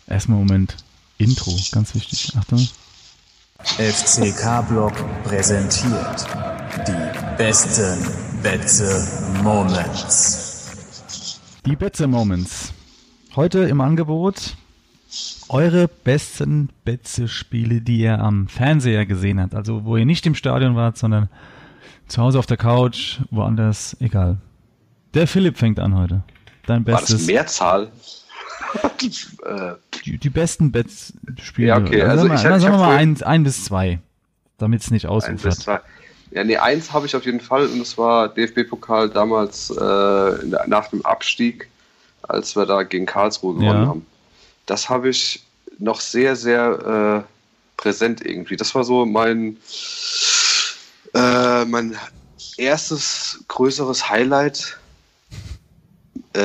Erstmal 0.07 0.39
Moment. 0.39 0.77
Intro, 1.19 1.55
ganz 1.73 1.95
wichtig. 1.95 2.33
Achtung. 2.37 2.67
FCK-Block 3.63 4.95
präsentiert 5.25 6.27
die 6.87 7.37
besten 7.37 7.99
Betze 8.43 9.07
Moments. 9.43 10.71
Die 11.65 11.77
Betze 11.77 12.07
Moments. 12.07 12.73
Heute 13.37 13.61
im 13.61 13.81
Angebot 13.81 14.57
eure 15.53 15.89
besten 15.89 16.71
Betze-Spiele, 16.85 17.81
die 17.81 17.99
ihr 17.99 18.19
am 18.19 18.49
Fernseher 18.49 19.07
gesehen 19.07 19.41
habt. 19.41 19.55
Also 19.55 19.85
wo 19.85 19.97
ihr 19.97 20.07
nicht 20.07 20.27
im 20.27 20.35
Stadion 20.35 20.77
wart, 20.77 20.97
sondern 20.99 21.29
zu 22.09 22.21
Hause 22.23 22.39
auf 22.39 22.47
der 22.47 22.57
Couch, 22.57 23.21
woanders, 23.31 23.97
egal. 24.01 24.39
Der 25.15 25.27
Philipp 25.27 25.59
fängt 25.59 25.79
an 25.79 25.97
heute. 25.97 26.23
Dein 26.67 26.87
War 26.87 26.93
das 27.01 27.11
bestes. 27.11 27.27
Mehrzahl? 27.27 27.91
Die, 30.05 30.19
die 30.19 30.31
besten 30.31 30.73
Betz-Spiele. 30.73 31.69
Ja, 31.69 31.79
okay, 31.79 32.03
also 32.03 32.27
sagen 32.27 32.31
wir, 32.31 32.37
ich 32.37 32.43
dann 32.43 32.57
ich 32.57 32.63
sagen 32.63 32.75
wir 32.75 32.79
mal 32.79 32.97
ein, 32.97 33.23
ein 33.23 33.45
bis 33.45 33.65
zwei. 33.65 33.99
Damit 34.59 34.81
es 34.83 34.91
nicht 34.91 35.07
ein 35.07 35.11
bis 35.17 35.25
ausufert. 35.25 35.55
zwei. 35.55 35.81
Ja, 36.31 36.45
nee, 36.45 36.57
eins 36.57 36.93
habe 36.93 37.05
ich 37.07 37.15
auf 37.15 37.25
jeden 37.27 37.41
Fall 37.41 37.67
und 37.67 37.79
das 37.81 37.99
war 37.99 38.29
DFB-Pokal 38.31 39.11
damals 39.11 39.69
äh, 39.71 40.47
nach 40.67 40.89
dem 40.89 41.05
Abstieg, 41.05 41.69
als 42.23 42.57
wir 42.57 42.65
da 42.65 42.83
gegen 42.85 43.05
Karlsruhe 43.05 43.55
gewonnen 43.55 43.83
Ja. 43.83 43.89
haben. 43.89 44.07
Das 44.67 44.89
habe 44.89 45.09
ich 45.09 45.43
noch 45.79 46.01
sehr, 46.01 46.37
sehr 46.37 47.25
äh, 47.27 47.81
präsent 47.81 48.25
irgendwie. 48.25 48.57
Das 48.57 48.75
war 48.75 48.85
so 48.85 49.05
mein, 49.05 49.57
äh, 51.15 51.65
mein 51.65 51.97
erstes 52.57 53.41
größeres 53.49 54.09
Highlight, 54.09 54.79
äh, 56.35 56.41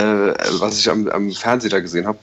was 0.59 0.79
ich 0.79 0.89
am, 0.89 1.07
am 1.09 1.31
Fernseher 1.31 1.69
da 1.71 1.79
gesehen 1.79 2.07
habe. 2.07 2.19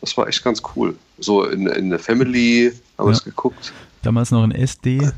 Das 0.00 0.16
war 0.16 0.26
echt 0.28 0.42
ganz 0.44 0.62
cool. 0.74 0.96
So 1.18 1.44
in, 1.44 1.66
in 1.68 1.90
der 1.90 1.98
Family 1.98 2.72
haben 2.98 3.06
wir 3.06 3.12
Ja. 3.12 3.18
es 3.18 3.24
geguckt. 3.24 3.72
Damals 4.02 4.30
noch 4.30 4.42
ein 4.42 4.52
SD. 4.52 5.10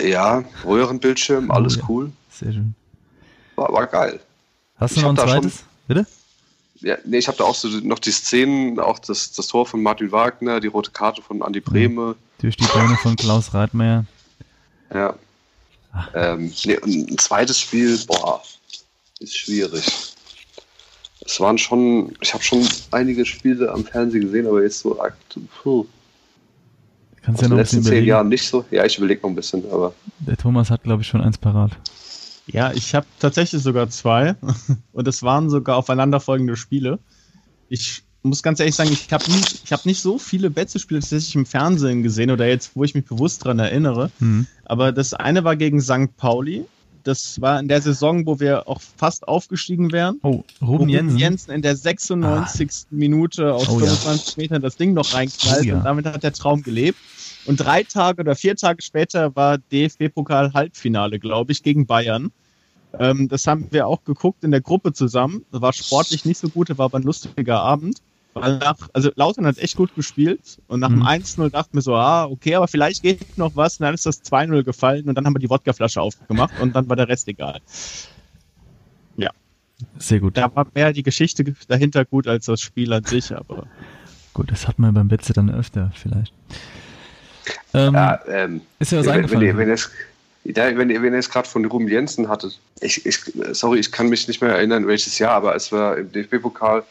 Ja, 0.00 0.44
Röhrenbildschirm, 0.64 1.50
alles 1.50 1.76
Oh 1.76 1.80
ja. 1.80 1.84
cool. 1.88 2.12
Sehr 2.32 2.52
schön. 2.52 2.74
War, 3.56 3.72
war 3.72 3.86
geil. 3.86 4.20
Hast 4.76 4.96
du 4.96 5.00
Ich 5.00 5.02
noch 5.04 5.10
ein 5.10 5.16
zweites? 5.16 5.64
Bitte? 5.86 6.06
Ja, 6.80 6.96
nee, 7.04 7.18
ich 7.18 7.28
habe 7.28 7.36
da 7.36 7.44
auch 7.44 7.54
so 7.54 7.68
noch 7.68 7.98
die 7.98 8.10
Szenen, 8.10 8.78
auch 8.80 8.98
das, 8.98 9.32
das 9.32 9.46
Tor 9.48 9.66
von 9.66 9.82
Martin 9.82 10.12
Wagner, 10.12 10.60
die 10.60 10.68
rote 10.68 10.90
Karte 10.90 11.20
von 11.20 11.42
Andi 11.42 11.60
Brehme. 11.60 12.16
Durch 12.40 12.56
die 12.56 12.64
Beine 12.66 12.96
von 12.96 13.16
Klaus 13.16 13.52
Reitmeier. 13.52 14.06
Ja. 14.92 15.14
Ähm, 16.14 16.52
nee, 16.64 16.78
und 16.78 17.10
ein 17.10 17.18
zweites 17.18 17.60
Spiel, 17.60 17.98
boah, 18.06 18.42
ist 19.18 19.36
schwierig. 19.36 20.14
Es 21.26 21.38
waren 21.38 21.58
schon, 21.58 22.16
ich 22.20 22.32
habe 22.32 22.42
schon 22.42 22.66
einige 22.92 23.26
Spiele 23.26 23.70
am 23.70 23.84
Fernsehen 23.84 24.22
gesehen, 24.22 24.46
aber 24.46 24.62
jetzt 24.62 24.80
so 24.80 25.00
akt, 25.00 25.38
puh, 25.62 25.86
Kannst 27.22 27.40
aus 27.40 27.42
ja 27.42 27.48
den 27.48 27.50
noch 27.50 27.56
ein 27.56 27.58
letzten 27.58 27.82
zehn. 27.82 28.04
Jahren 28.04 28.28
nicht 28.28 28.48
so. 28.48 28.64
Ja, 28.70 28.84
ich 28.86 28.96
überlege 28.96 29.20
noch 29.22 29.28
ein 29.30 29.36
bisschen, 29.36 29.62
aber 29.70 29.92
Der 30.20 30.36
Thomas 30.36 30.70
hat, 30.70 30.82
glaube 30.82 31.02
ich, 31.02 31.08
schon 31.08 31.20
eins 31.20 31.36
parat. 31.36 31.72
Ja, 32.52 32.72
ich 32.72 32.94
habe 32.94 33.06
tatsächlich 33.18 33.62
sogar 33.62 33.88
zwei 33.90 34.34
und 34.92 35.08
es 35.08 35.22
waren 35.22 35.50
sogar 35.50 35.76
aufeinanderfolgende 35.76 36.56
Spiele. 36.56 36.98
Ich 37.68 38.02
muss 38.22 38.42
ganz 38.42 38.60
ehrlich 38.60 38.74
sagen, 38.74 38.90
ich 38.92 39.10
habe 39.12 39.30
nicht, 39.30 39.62
ich 39.64 39.72
hab 39.72 39.86
nicht 39.86 40.00
so 40.00 40.18
viele 40.18 40.50
Betze-Spiele 40.50 41.00
tatsächlich 41.00 41.34
im 41.36 41.46
Fernsehen 41.46 42.02
gesehen 42.02 42.30
oder 42.30 42.46
jetzt, 42.46 42.72
wo 42.74 42.84
ich 42.84 42.94
mich 42.94 43.06
bewusst 43.06 43.44
dran 43.44 43.58
erinnere. 43.58 44.10
Hm. 44.18 44.46
Aber 44.64 44.92
das 44.92 45.14
eine 45.14 45.44
war 45.44 45.56
gegen 45.56 45.80
St. 45.80 46.16
Pauli. 46.16 46.64
Das 47.02 47.40
war 47.40 47.58
in 47.58 47.68
der 47.68 47.80
Saison, 47.80 48.26
wo 48.26 48.40
wir 48.40 48.68
auch 48.68 48.80
fast 48.98 49.26
aufgestiegen 49.26 49.90
wären. 49.90 50.18
Oh, 50.22 50.44
Wo 50.60 50.76
Ruben 50.76 50.90
Jensen. 50.90 51.50
in 51.50 51.62
der 51.62 51.74
96. 51.74 52.88
Minute 52.90 53.54
aus 53.54 53.70
Oh 53.70 53.80
ja. 53.80 53.86
25 53.86 54.36
Metern 54.36 54.60
das 54.60 54.76
Ding 54.76 54.92
noch 54.92 55.14
reinknallt 55.14 55.62
Oh 55.62 55.64
ja. 55.64 55.76
und 55.78 55.84
damit 55.84 56.04
hat 56.04 56.22
der 56.22 56.34
Traum 56.34 56.62
gelebt. 56.62 56.98
Und 57.46 57.56
drei 57.56 57.84
Tage 57.84 58.20
oder 58.20 58.34
vier 58.36 58.54
Tage 58.54 58.82
später 58.82 59.34
war 59.34 59.56
DFB-Pokal-Halbfinale, 59.56 61.18
glaube 61.18 61.52
ich, 61.52 61.62
gegen 61.62 61.86
Bayern. 61.86 62.32
Ähm, 62.98 63.28
das 63.28 63.46
haben 63.46 63.66
wir 63.70 63.86
auch 63.86 64.04
geguckt 64.04 64.42
in 64.44 64.50
der 64.50 64.60
Gruppe 64.60 64.92
zusammen. 64.92 65.44
Das 65.52 65.60
war 65.62 65.72
sportlich 65.72 66.24
nicht 66.24 66.38
so 66.38 66.48
gut, 66.48 66.76
war 66.76 66.86
aber 66.86 66.98
ein 66.98 67.02
lustiger 67.04 67.60
Abend. 67.60 68.00
Weil 68.34 68.58
nach, 68.58 68.76
also 68.92 69.10
Lautern 69.16 69.44
hat 69.46 69.58
echt 69.58 69.76
gut 69.76 69.94
gespielt 69.96 70.58
und 70.68 70.80
nach 70.80 70.88
Mhm. 70.90 71.00
dem 71.00 71.06
1-0 71.06 71.50
dachten 71.50 71.76
wir 71.76 71.82
so, 71.82 71.96
ah, 71.96 72.26
okay, 72.26 72.54
aber 72.54 72.68
vielleicht 72.68 73.02
geht 73.02 73.36
noch 73.38 73.56
was. 73.56 73.78
Und 73.80 73.84
dann 73.86 73.94
ist 73.94 74.06
das 74.06 74.22
2-0 74.24 74.62
gefallen 74.62 75.08
und 75.08 75.16
dann 75.16 75.26
haben 75.26 75.34
wir 75.34 75.40
die 75.40 75.50
Wodkaflasche 75.50 76.00
aufgemacht 76.00 76.52
und 76.60 76.74
dann 76.76 76.88
war 76.88 76.96
der 76.96 77.08
Rest 77.08 77.26
egal. 77.28 77.60
Sehr 79.98 80.20
gut. 80.20 80.36
Da 80.36 80.54
war 80.54 80.66
mehr 80.74 80.92
die 80.92 81.02
Geschichte 81.02 81.54
dahinter 81.68 82.04
gut 82.04 82.26
als 82.26 82.44
das 82.44 82.60
Spiel 82.60 82.92
an 82.92 83.04
sich, 83.04 83.34
aber 83.34 83.66
Gut, 84.34 84.50
das 84.52 84.68
hat 84.68 84.78
man 84.78 84.92
beim 84.92 85.08
Betze 85.08 85.32
dann 85.32 85.50
öfter 85.50 85.90
vielleicht. 85.94 86.34
Ähm, 87.72 87.94
ja, 87.94 88.20
ähm, 88.28 88.60
ist 88.78 88.92
dir 88.92 88.98
was 88.98 89.06
wenn, 89.06 89.12
wenn, 89.14 89.20
eingefallen? 89.22 89.46
ihr, 89.46 89.56
wenn, 89.56 89.68
ihr 89.68 89.74
es, 89.74 89.90
ja, 90.44 90.76
wenn, 90.76 90.90
ihr, 90.90 91.02
wenn 91.02 91.12
ihr 91.12 91.18
es 91.18 91.30
gerade 91.30 91.48
von 91.48 91.64
Ruben 91.64 91.88
Jensen 91.88 92.28
hattet, 92.28 92.58
ich, 92.80 93.04
ich, 93.04 93.18
sorry, 93.52 93.78
ich 93.78 93.92
kann 93.92 94.08
mich 94.08 94.26
nicht 94.26 94.40
mehr 94.40 94.54
erinnern, 94.54 94.86
welches 94.86 95.18
Jahr, 95.18 95.32
aber 95.32 95.52
als 95.52 95.70
wir 95.70 95.98
im 95.98 96.12
DFB-Pokal 96.12 96.84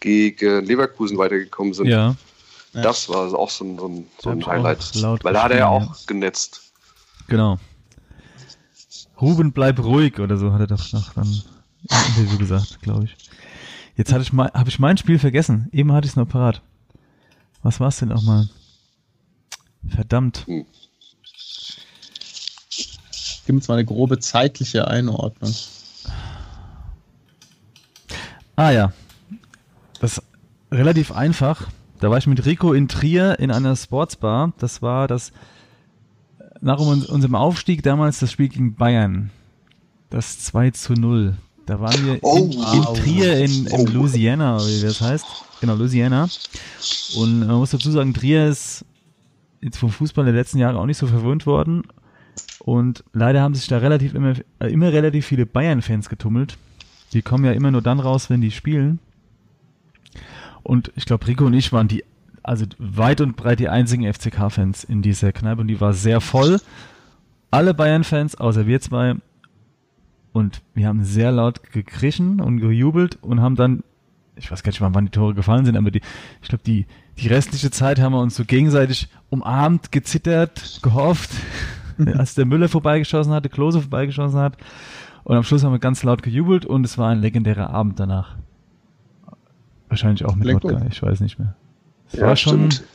gegen 0.00 0.64
Leverkusen 0.64 1.16
weitergekommen 1.16 1.72
sind, 1.72 1.86
ja, 1.86 2.16
das 2.72 3.08
war 3.08 3.32
auch 3.34 3.50
so 3.50 3.64
ein, 3.64 3.78
so 3.78 3.88
ein, 3.88 4.06
so 4.18 4.30
ein 4.30 4.46
Highlight. 4.46 4.94
laut 4.96 5.24
Weil 5.24 5.32
da 5.34 5.44
hat 5.44 5.52
er 5.52 5.58
ja 5.58 5.68
auch 5.68 6.06
genetzt. 6.06 6.72
genau. 7.28 7.58
Ruben, 9.20 9.52
bleib 9.52 9.78
ruhig 9.78 10.18
oder 10.18 10.36
so 10.36 10.52
hat 10.52 10.60
er 10.60 10.66
doch 10.66 10.92
noch 10.92 11.14
dann 11.14 11.24
im 11.26 11.96
Interview 12.08 12.38
gesagt, 12.38 12.82
glaube 12.82 13.04
ich. 13.04 13.16
Jetzt 13.96 14.12
hatte 14.12 14.22
ich 14.22 14.32
mal, 14.32 14.50
habe 14.52 14.68
ich 14.68 14.78
mein 14.78 14.98
Spiel 14.98 15.18
vergessen. 15.18 15.70
Eben 15.72 15.92
hatte 15.92 16.04
ich 16.04 16.12
es 16.12 16.16
noch 16.16 16.28
parat. 16.28 16.60
Was 17.62 17.80
war 17.80 17.88
es 17.88 17.96
denn 17.96 18.12
auch 18.12 18.22
mal? 18.22 18.46
Verdammt. 19.88 20.46
Gib 23.46 23.54
uns 23.54 23.68
mal 23.68 23.74
eine 23.74 23.84
grobe 23.84 24.18
zeitliche 24.18 24.88
Einordnung. 24.88 25.54
Ah 28.56 28.70
ja. 28.70 28.92
Das 30.00 30.18
ist 30.18 30.22
relativ 30.72 31.12
einfach. 31.12 31.68
Da 32.00 32.10
war 32.10 32.18
ich 32.18 32.26
mit 32.26 32.44
Rico 32.44 32.72
in 32.72 32.88
Trier 32.88 33.38
in 33.38 33.50
einer 33.50 33.76
Sportsbar. 33.76 34.52
Das 34.58 34.82
war 34.82 35.08
das 35.08 35.32
nach 36.60 36.78
uns- 36.78 37.06
unserem 37.06 37.34
Aufstieg 37.34 37.82
damals 37.82 38.18
das 38.18 38.32
Spiel 38.32 38.48
gegen 38.48 38.74
Bayern. 38.74 39.30
Das 40.10 40.38
2 40.40 40.70
zu 40.70 40.94
0. 40.94 41.36
Da 41.66 41.80
waren 41.80 42.04
wir 42.06 42.18
Oh, 42.22 42.36
in, 42.36 42.52
in. 42.52 42.94
Trier 42.94 43.38
in, 43.44 43.66
in 43.66 43.72
Oh. 43.72 43.86
Louisiana, 43.86 44.58
wie 44.60 44.82
das 44.82 45.00
heißt. 45.00 45.24
Genau, 45.60 45.74
Louisiana. 45.74 46.28
Und 47.16 47.40
man 47.40 47.56
muss 47.56 47.70
dazu 47.70 47.90
sagen, 47.90 48.14
Trier 48.14 48.46
ist 48.48 48.84
jetzt 49.60 49.78
vom 49.78 49.90
Fußball 49.90 50.24
der 50.24 50.34
letzten 50.34 50.58
Jahre 50.58 50.78
auch 50.78 50.86
nicht 50.86 50.98
so 50.98 51.06
verwöhnt 51.06 51.44
worden. 51.46 51.82
Und 52.60 53.04
leider 53.12 53.42
haben 53.42 53.54
sich 53.54 53.68
da 53.68 53.78
relativ 53.78 54.14
immer, 54.14 54.34
äh, 54.58 54.68
immer 54.68 54.92
relativ 54.92 55.26
viele 55.26 55.46
Bayern-Fans 55.46 56.08
getummelt. 56.08 56.58
Die 57.12 57.22
kommen 57.22 57.44
ja 57.44 57.52
immer 57.52 57.70
nur 57.70 57.82
dann 57.82 58.00
raus, 58.00 58.30
wenn 58.30 58.40
die 58.40 58.50
spielen. 58.50 58.98
Und 60.62 60.90
ich 60.96 61.04
glaube, 61.04 61.26
Rico 61.28 61.46
und 61.46 61.54
ich 61.54 61.72
waren 61.72 61.86
die, 61.86 62.04
also 62.42 62.66
weit 62.78 63.20
und 63.20 63.36
breit 63.36 63.60
die 63.60 63.68
einzigen 63.68 64.12
FCK-Fans 64.12 64.82
in 64.84 65.00
dieser 65.00 65.32
Kneipe 65.32 65.60
und 65.60 65.68
die 65.68 65.80
war 65.80 65.92
sehr 65.92 66.20
voll. 66.20 66.60
Alle 67.52 67.72
Bayern-Fans, 67.72 68.34
außer 68.34 68.66
wir 68.66 68.80
zwei. 68.80 69.14
Und 70.32 70.60
wir 70.74 70.88
haben 70.88 71.04
sehr 71.04 71.30
laut 71.32 71.62
gekrischen 71.70 72.40
und 72.40 72.58
gejubelt 72.58 73.16
und 73.22 73.40
haben 73.40 73.54
dann, 73.54 73.84
ich 74.34 74.50
weiß 74.50 74.62
gar 74.62 74.70
nicht, 74.70 74.80
wann 74.80 75.06
die 75.06 75.10
Tore 75.10 75.34
gefallen 75.34 75.64
sind, 75.64 75.76
aber 75.76 75.90
die, 75.90 76.02
ich 76.42 76.48
glaube, 76.48 76.64
die, 76.66 76.86
die 77.18 77.28
restliche 77.28 77.70
Zeit 77.70 78.00
haben 78.00 78.12
wir 78.12 78.20
uns 78.20 78.36
so 78.36 78.44
gegenseitig 78.44 79.08
umarmt, 79.30 79.92
gezittert, 79.92 80.80
gehofft, 80.82 81.30
als 82.18 82.34
der 82.34 82.46
Müller 82.46 82.68
vorbeigeschossen 82.68 83.32
hat, 83.32 83.44
der 83.44 83.50
Klose 83.50 83.80
vorbeigeschossen 83.80 84.38
hat. 84.38 84.56
Und 85.24 85.36
am 85.36 85.42
Schluss 85.42 85.64
haben 85.64 85.72
wir 85.72 85.78
ganz 85.80 86.02
laut 86.02 86.22
gejubelt 86.22 86.64
und 86.66 86.84
es 86.84 86.98
war 86.98 87.08
ein 87.10 87.20
legendärer 87.20 87.70
Abend 87.70 87.98
danach. 87.98 88.36
Wahrscheinlich 89.88 90.24
auch 90.24 90.34
mit 90.34 90.52
Wodka, 90.52 90.84
ich 90.90 91.02
weiß 91.02 91.20
nicht 91.20 91.38
mehr. 91.38 91.54
Es 92.12 92.18
Ja, 92.18 92.26
war 92.28 92.36
schon 92.36 92.70
stimmt. 92.70 92.88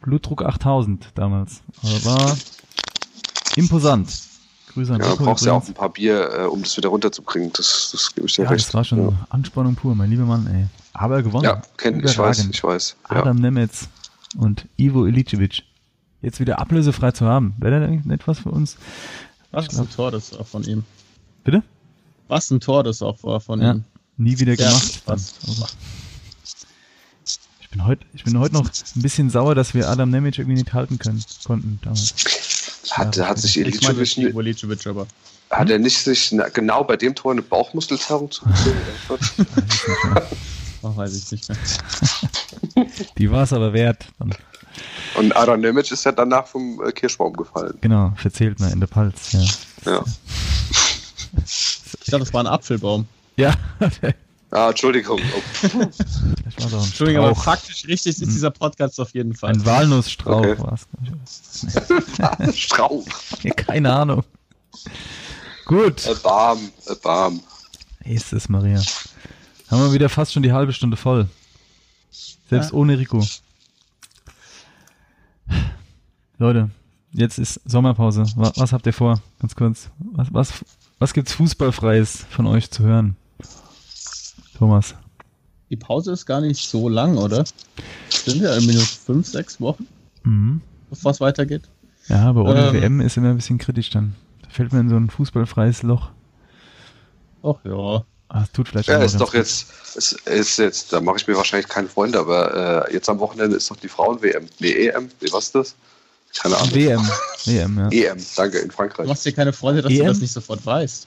Blutdruck 0.00 0.44
8000 0.44 1.08
damals. 1.14 1.62
Aber 1.82 2.04
war 2.04 2.36
imposant. 3.56 4.08
Grüße 4.72 4.94
an 4.94 5.00
Ja, 5.00 5.10
Rico 5.12 5.24
brauchst 5.24 5.44
ja 5.46 5.52
auch 5.52 5.56
übrigens. 5.56 5.70
ein 5.70 5.74
paar 5.80 5.88
Bier, 5.90 6.30
äh, 6.40 6.44
um 6.44 6.62
das 6.62 6.76
wieder 6.76 6.90
runterzukriegen. 6.90 7.50
Das, 7.54 7.88
das 7.92 8.14
gebe 8.14 8.26
ich 8.26 8.34
dir 8.34 8.44
Ja, 8.44 8.50
recht. 8.50 8.66
das 8.66 8.74
war 8.74 8.84
schon 8.84 9.10
Ja, 9.10 9.12
Anspannung 9.30 9.74
pur, 9.74 9.94
mein 9.94 10.10
lieber 10.10 10.24
Mann, 10.24 10.46
ey. 10.46 10.66
Aber 10.92 11.16
er 11.16 11.22
gewonnen. 11.22 11.44
ja 11.44 11.62
kenn, 11.76 12.04
ich 12.04 12.18
weiß, 12.18 12.46
ich 12.48 12.62
weiß. 12.62 12.96
Ja. 13.10 13.16
Adam 13.16 13.36
Nemetz 13.38 13.88
und 14.36 14.66
Ivo 14.76 15.06
Ilicevic. 15.06 15.62
Jetzt 16.22 16.40
wieder 16.40 16.58
ablösefrei 16.58 17.12
zu 17.12 17.26
haben. 17.26 17.54
Wäre 17.58 17.80
das 17.80 17.88
eigentlich 17.88 18.04
nicht 18.04 18.26
was 18.26 18.40
für 18.40 18.50
uns? 18.50 18.76
Was 19.50 19.68
glaub- 19.68 19.82
ein 19.86 19.90
Tor 19.90 20.10
das 20.10 20.32
auch 20.34 20.46
von 20.46 20.62
ihm. 20.64 20.84
Bitte? 21.44 21.62
Was 22.28 22.50
ein 22.50 22.60
Tor 22.60 22.82
das 22.84 23.02
auch 23.02 23.22
war 23.22 23.40
von 23.40 23.60
Ja. 23.62 23.72
ihm. 23.74 23.84
Nie 24.16 24.38
wieder 24.38 24.54
Ja, 24.54 24.68
gemacht. 24.68 25.02
Also, 25.06 25.32
ich 27.60 27.68
bin 27.70 27.84
heute, 27.84 28.04
ich 28.14 28.24
bin 28.24 28.38
heute 28.38 28.54
noch 28.54 28.66
ein 28.66 29.02
bisschen 29.02 29.30
sauer, 29.30 29.54
dass 29.54 29.74
wir 29.74 29.88
Adam 29.88 30.10
Nemec 30.10 30.38
irgendwie 30.38 30.56
nicht 30.58 30.72
halten 30.72 30.98
können, 30.98 31.22
konnten 31.44 31.78
damals. 31.82 32.14
Hat, 32.90 33.16
Ja, 33.16 33.28
hat 33.28 33.38
sich 33.38 33.56
Ich 33.58 33.80
meine 33.82 33.94
Ilicevic, 33.98 34.34
Ilicevic, 34.34 34.86
aber 34.86 35.06
hat 35.50 35.70
er 35.70 35.78
nicht 35.78 35.98
sich 35.98 36.32
na, 36.32 36.48
genau 36.48 36.82
bei 36.82 36.96
dem 36.96 37.14
Tor 37.14 37.32
eine 37.32 37.42
Bauchmuskelzerrung 37.42 38.30
zugezogen? 38.30 38.66
Weiß 40.82 41.14
ich 41.16 41.30
nicht 41.30 41.48
mehr. 41.48 41.56
weiß 41.58 41.78
ich 41.78 42.74
nicht 42.74 42.76
mehr. 42.76 42.86
Die 43.18 43.30
war 43.30 43.42
es 43.42 43.52
aber 43.52 43.72
wert. 43.72 44.06
Dann, 44.18 44.34
Und 45.18 45.36
Adam 45.36 45.60
Nemec 45.60 45.90
ist 45.90 46.04
ja 46.04 46.12
danach 46.12 46.46
vom 46.46 46.80
äh, 46.86 46.92
Kirschbaum 46.92 47.32
gefallen. 47.34 47.76
genau, 47.80 48.12
verzählt 48.16 48.58
mir 48.60 48.70
in 48.72 48.80
der 48.80 48.86
Palz. 48.86 49.32
Ja. 49.32 49.92
Ja. 49.92 50.04
Ich 51.34 52.06
dachte, 52.06 52.18
das 52.20 52.32
war 52.32 52.40
ein 52.42 52.46
Apfelbaum. 52.46 53.06
Ja, 53.36 53.54
Ah, 54.50 54.70
Entschuldigung. 54.70 55.20
Oh, 55.20 55.82
es 55.92 56.72
Entschuldigung, 56.72 57.26
aber 57.26 57.34
faktisch 57.36 57.84
richtig 57.86 58.20
ist 58.20 58.32
dieser 58.32 58.50
Podcast 58.50 58.98
auf 58.98 59.12
jeden 59.14 59.34
Fall. 59.34 59.50
Ein 59.52 59.64
Walnussstrauch 59.66 60.38
Okay. 60.38 60.58
war 60.58 60.72
es. 62.48 62.56
Strauch. 62.58 63.04
Ja, 63.42 63.52
keine 63.54 63.92
Ahnung. 63.92 64.24
Gut. 65.66 66.04
Erbarm, 66.06 66.58
erbarm. 66.86 67.40
Jesus 68.04 68.48
Maria. 68.48 68.80
Haben 69.70 69.82
wir 69.82 69.92
wieder 69.92 70.08
fast 70.08 70.32
schon 70.32 70.42
die 70.42 70.52
halbe 70.52 70.72
Stunde 70.72 70.96
voll. 70.96 71.28
Selbst 72.48 72.70
Ja. 72.70 72.76
ohne 72.76 72.98
Rico. 72.98 73.22
Leute, 76.38 76.70
jetzt 77.12 77.38
ist 77.38 77.60
Sommerpause. 77.64 78.24
Was, 78.36 78.52
was 78.58 78.72
habt 78.72 78.86
ihr 78.86 78.92
vor? 78.92 79.20
Ganz 79.40 79.54
kurz. 79.54 79.90
Was, 79.98 80.32
was, 80.32 80.64
was 80.98 81.12
gibt's 81.14 81.32
Fußballfreies 81.34 82.26
von 82.30 82.46
euch 82.46 82.70
zu 82.70 82.82
hören? 82.84 83.16
Thomas. 84.56 84.94
Die 85.70 85.76
Pause 85.76 86.12
ist 86.12 86.26
gar 86.26 86.40
nicht 86.40 86.68
so 86.68 86.88
lang, 86.88 87.16
oder? 87.16 87.44
Sind 88.08 88.40
wir 88.40 88.56
in 88.56 88.66
Minute 88.66 88.84
5, 88.86 89.26
6 89.26 89.60
Wochen, 89.60 89.86
Mhm. 90.22 90.60
bevor 90.90 91.10
es 91.12 91.20
weitergeht? 91.20 91.62
Ja, 92.08 92.24
aber 92.28 92.44
ohne 92.44 92.68
Ähm. 92.68 92.74
WM 92.74 93.00
ist 93.00 93.16
immer 93.16 93.30
ein 93.30 93.36
bisschen 93.36 93.58
kritisch 93.58 93.90
dann. 93.90 94.14
Da 94.42 94.48
fällt 94.48 94.72
mir 94.72 94.80
in 94.80 94.88
so 94.88 94.96
ein 94.96 95.10
fußballfreies 95.10 95.82
Loch. 95.82 96.10
Ach 97.42 97.56
ja. 97.64 98.04
Ah, 98.30 98.40
das 98.40 98.52
tut 98.52 98.68
vielleicht 98.68 98.88
Ja, 98.88 98.98
ist 99.02 99.18
doch 99.18 99.26
gut. 99.32 99.34
jetzt, 99.36 99.66
ist, 99.94 100.12
ist 100.26 100.58
jetzt, 100.58 100.92
da 100.92 101.00
mache 101.00 101.16
ich 101.16 101.26
mir 101.26 101.34
wahrscheinlich 101.36 101.68
keine 101.68 101.88
Freunde, 101.88 102.18
aber 102.18 102.86
äh, 102.88 102.92
jetzt 102.92 103.08
am 103.08 103.18
Wochenende 103.20 103.56
ist 103.56 103.70
doch 103.70 103.76
die 103.76 103.88
Frauen-WM. 103.88 104.46
Nee, 104.58 104.88
EM, 104.88 105.10
nee, 105.20 105.28
was 105.32 105.46
ist 105.46 105.54
das? 105.54 105.74
Keine 106.38 106.56
Ahnung. 106.58 106.74
WM. 106.74 107.10
WM, 107.46 107.78
ja. 107.78 108.10
EM, 108.12 108.26
danke, 108.36 108.58
in 108.58 108.68
Du 108.68 108.74
Frankreich. 108.74 109.06
machst 109.08 109.24
dir 109.24 109.32
keine 109.32 109.52
Freunde, 109.54 109.80
dass 109.80 109.90
EM? 109.92 109.98
du 110.00 110.04
das 110.04 110.18
nicht 110.20 110.32
sofort 110.32 110.64
weißt. 110.66 111.06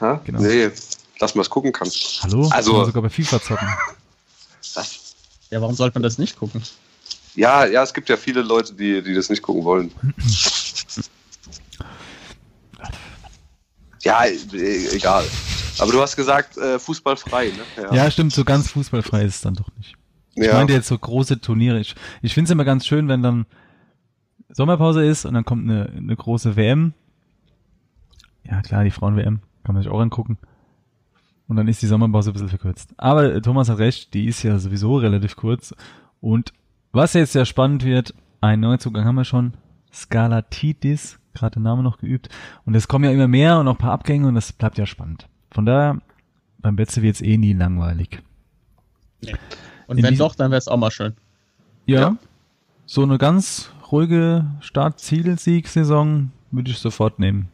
Ha? 0.00 0.20
Genau. 0.24 0.40
Nee, 0.40 0.70
dass 1.18 1.34
man 1.34 1.42
es 1.42 1.50
gucken 1.50 1.72
kann. 1.72 1.90
Hallo? 2.22 2.48
Also- 2.50 2.70
Kann 2.70 2.78
man 2.80 2.86
sogar 2.86 3.02
bei 3.02 3.10
FIFA 3.10 3.42
zocken. 3.42 3.68
Was? 4.74 5.14
Ja, 5.50 5.60
warum 5.60 5.74
sollte 5.74 5.94
man 5.96 6.02
das 6.04 6.16
nicht 6.16 6.38
gucken? 6.38 6.62
Ja, 7.36 7.66
ja, 7.66 7.82
es 7.82 7.92
gibt 7.92 8.08
ja 8.08 8.16
viele 8.16 8.40
Leute, 8.40 8.72
die, 8.72 9.02
die 9.02 9.12
das 9.14 9.28
nicht 9.28 9.42
gucken 9.42 9.62
wollen. 9.64 9.92
Ja, 14.02 14.24
e- 14.26 14.86
egal. 14.92 15.24
Aber 15.78 15.92
du 15.92 16.00
hast 16.00 16.16
gesagt, 16.16 16.56
äh, 16.56 16.78
fußballfrei, 16.78 17.52
ne? 17.76 17.86
Ja. 17.92 18.10
stimmt, 18.10 18.32
so 18.32 18.44
ganz 18.44 18.70
fußballfrei 18.70 19.24
ist 19.24 19.36
es 19.36 19.40
dann 19.42 19.54
doch 19.54 19.68
nicht. 19.76 19.96
Ich 20.34 20.46
Ja. 20.46 20.54
meinte 20.54 20.72
jetzt 20.72 20.88
so 20.88 20.98
große 20.98 21.40
Turniere. 21.40 21.80
Ich, 21.80 21.94
ich 22.22 22.34
finde 22.34 22.46
es 22.46 22.50
immer 22.50 22.64
ganz 22.64 22.86
schön, 22.86 23.08
wenn 23.08 23.22
dann 23.22 23.46
Sommerpause 24.48 25.04
ist 25.04 25.24
und 25.24 25.34
dann 25.34 25.44
kommt 25.44 25.68
eine, 25.68 25.86
eine 25.96 26.14
große 26.16 26.56
WM. 26.56 26.92
Ja, 28.44 28.60
klar, 28.62 28.84
die 28.84 28.90
Frauen-WM. 28.90 29.40
Kann 29.64 29.74
man 29.74 29.82
sich 29.82 29.90
auch 29.90 30.00
angucken. 30.00 30.38
Und 31.46 31.56
dann 31.56 31.68
ist 31.68 31.82
die 31.82 31.86
Sommerpause 31.86 32.30
ein 32.30 32.32
bisschen 32.34 32.48
verkürzt. 32.48 32.94
Aber 32.96 33.34
äh, 33.34 33.40
Thomas 33.40 33.68
hat 33.68 33.78
recht, 33.78 34.14
die 34.14 34.26
ist 34.26 34.42
ja 34.42 34.58
sowieso 34.58 34.96
relativ 34.96 35.36
kurz. 35.36 35.74
Und 36.20 36.52
was 36.92 37.12
jetzt 37.14 37.32
sehr 37.32 37.44
spannend 37.44 37.84
wird, 37.84 38.14
ein 38.40 38.60
Neuzugang 38.60 39.04
haben 39.04 39.16
wir 39.16 39.24
schon. 39.24 39.54
Skalatidis, 39.92 41.18
gerade 41.34 41.54
den 41.54 41.62
Namen 41.62 41.82
noch 41.82 41.98
geübt. 41.98 42.28
Und 42.64 42.74
es 42.74 42.88
kommen 42.88 43.04
ja 43.04 43.10
immer 43.10 43.28
mehr 43.28 43.58
und 43.58 43.66
noch 43.66 43.74
ein 43.74 43.78
paar 43.78 43.92
Abgänge 43.92 44.26
und 44.28 44.34
das 44.34 44.52
bleibt 44.52 44.78
ja 44.78 44.86
spannend. 44.86 45.28
Von 45.54 45.66
daher, 45.66 45.98
beim 46.58 46.74
Betze 46.74 47.00
wird 47.00 47.14
es 47.14 47.22
eh 47.22 47.36
nie 47.38 47.52
langweilig. 47.52 48.20
Und 49.86 49.98
In 49.98 50.04
wenn 50.04 50.18
doch, 50.18 50.34
dann 50.34 50.50
wäre 50.50 50.58
es 50.58 50.66
auch 50.66 50.76
mal 50.76 50.90
schön. 50.90 51.14
Ja. 51.86 52.00
Ja. 52.00 52.16
So 52.86 53.02
eine 53.02 53.16
ganz 53.18 53.70
ruhige 53.90 54.46
Start-Ziel-Sieg-Saison 54.60 56.32
würde 56.50 56.70
ich 56.70 56.78
sofort 56.78 57.20
nehmen. 57.20 57.48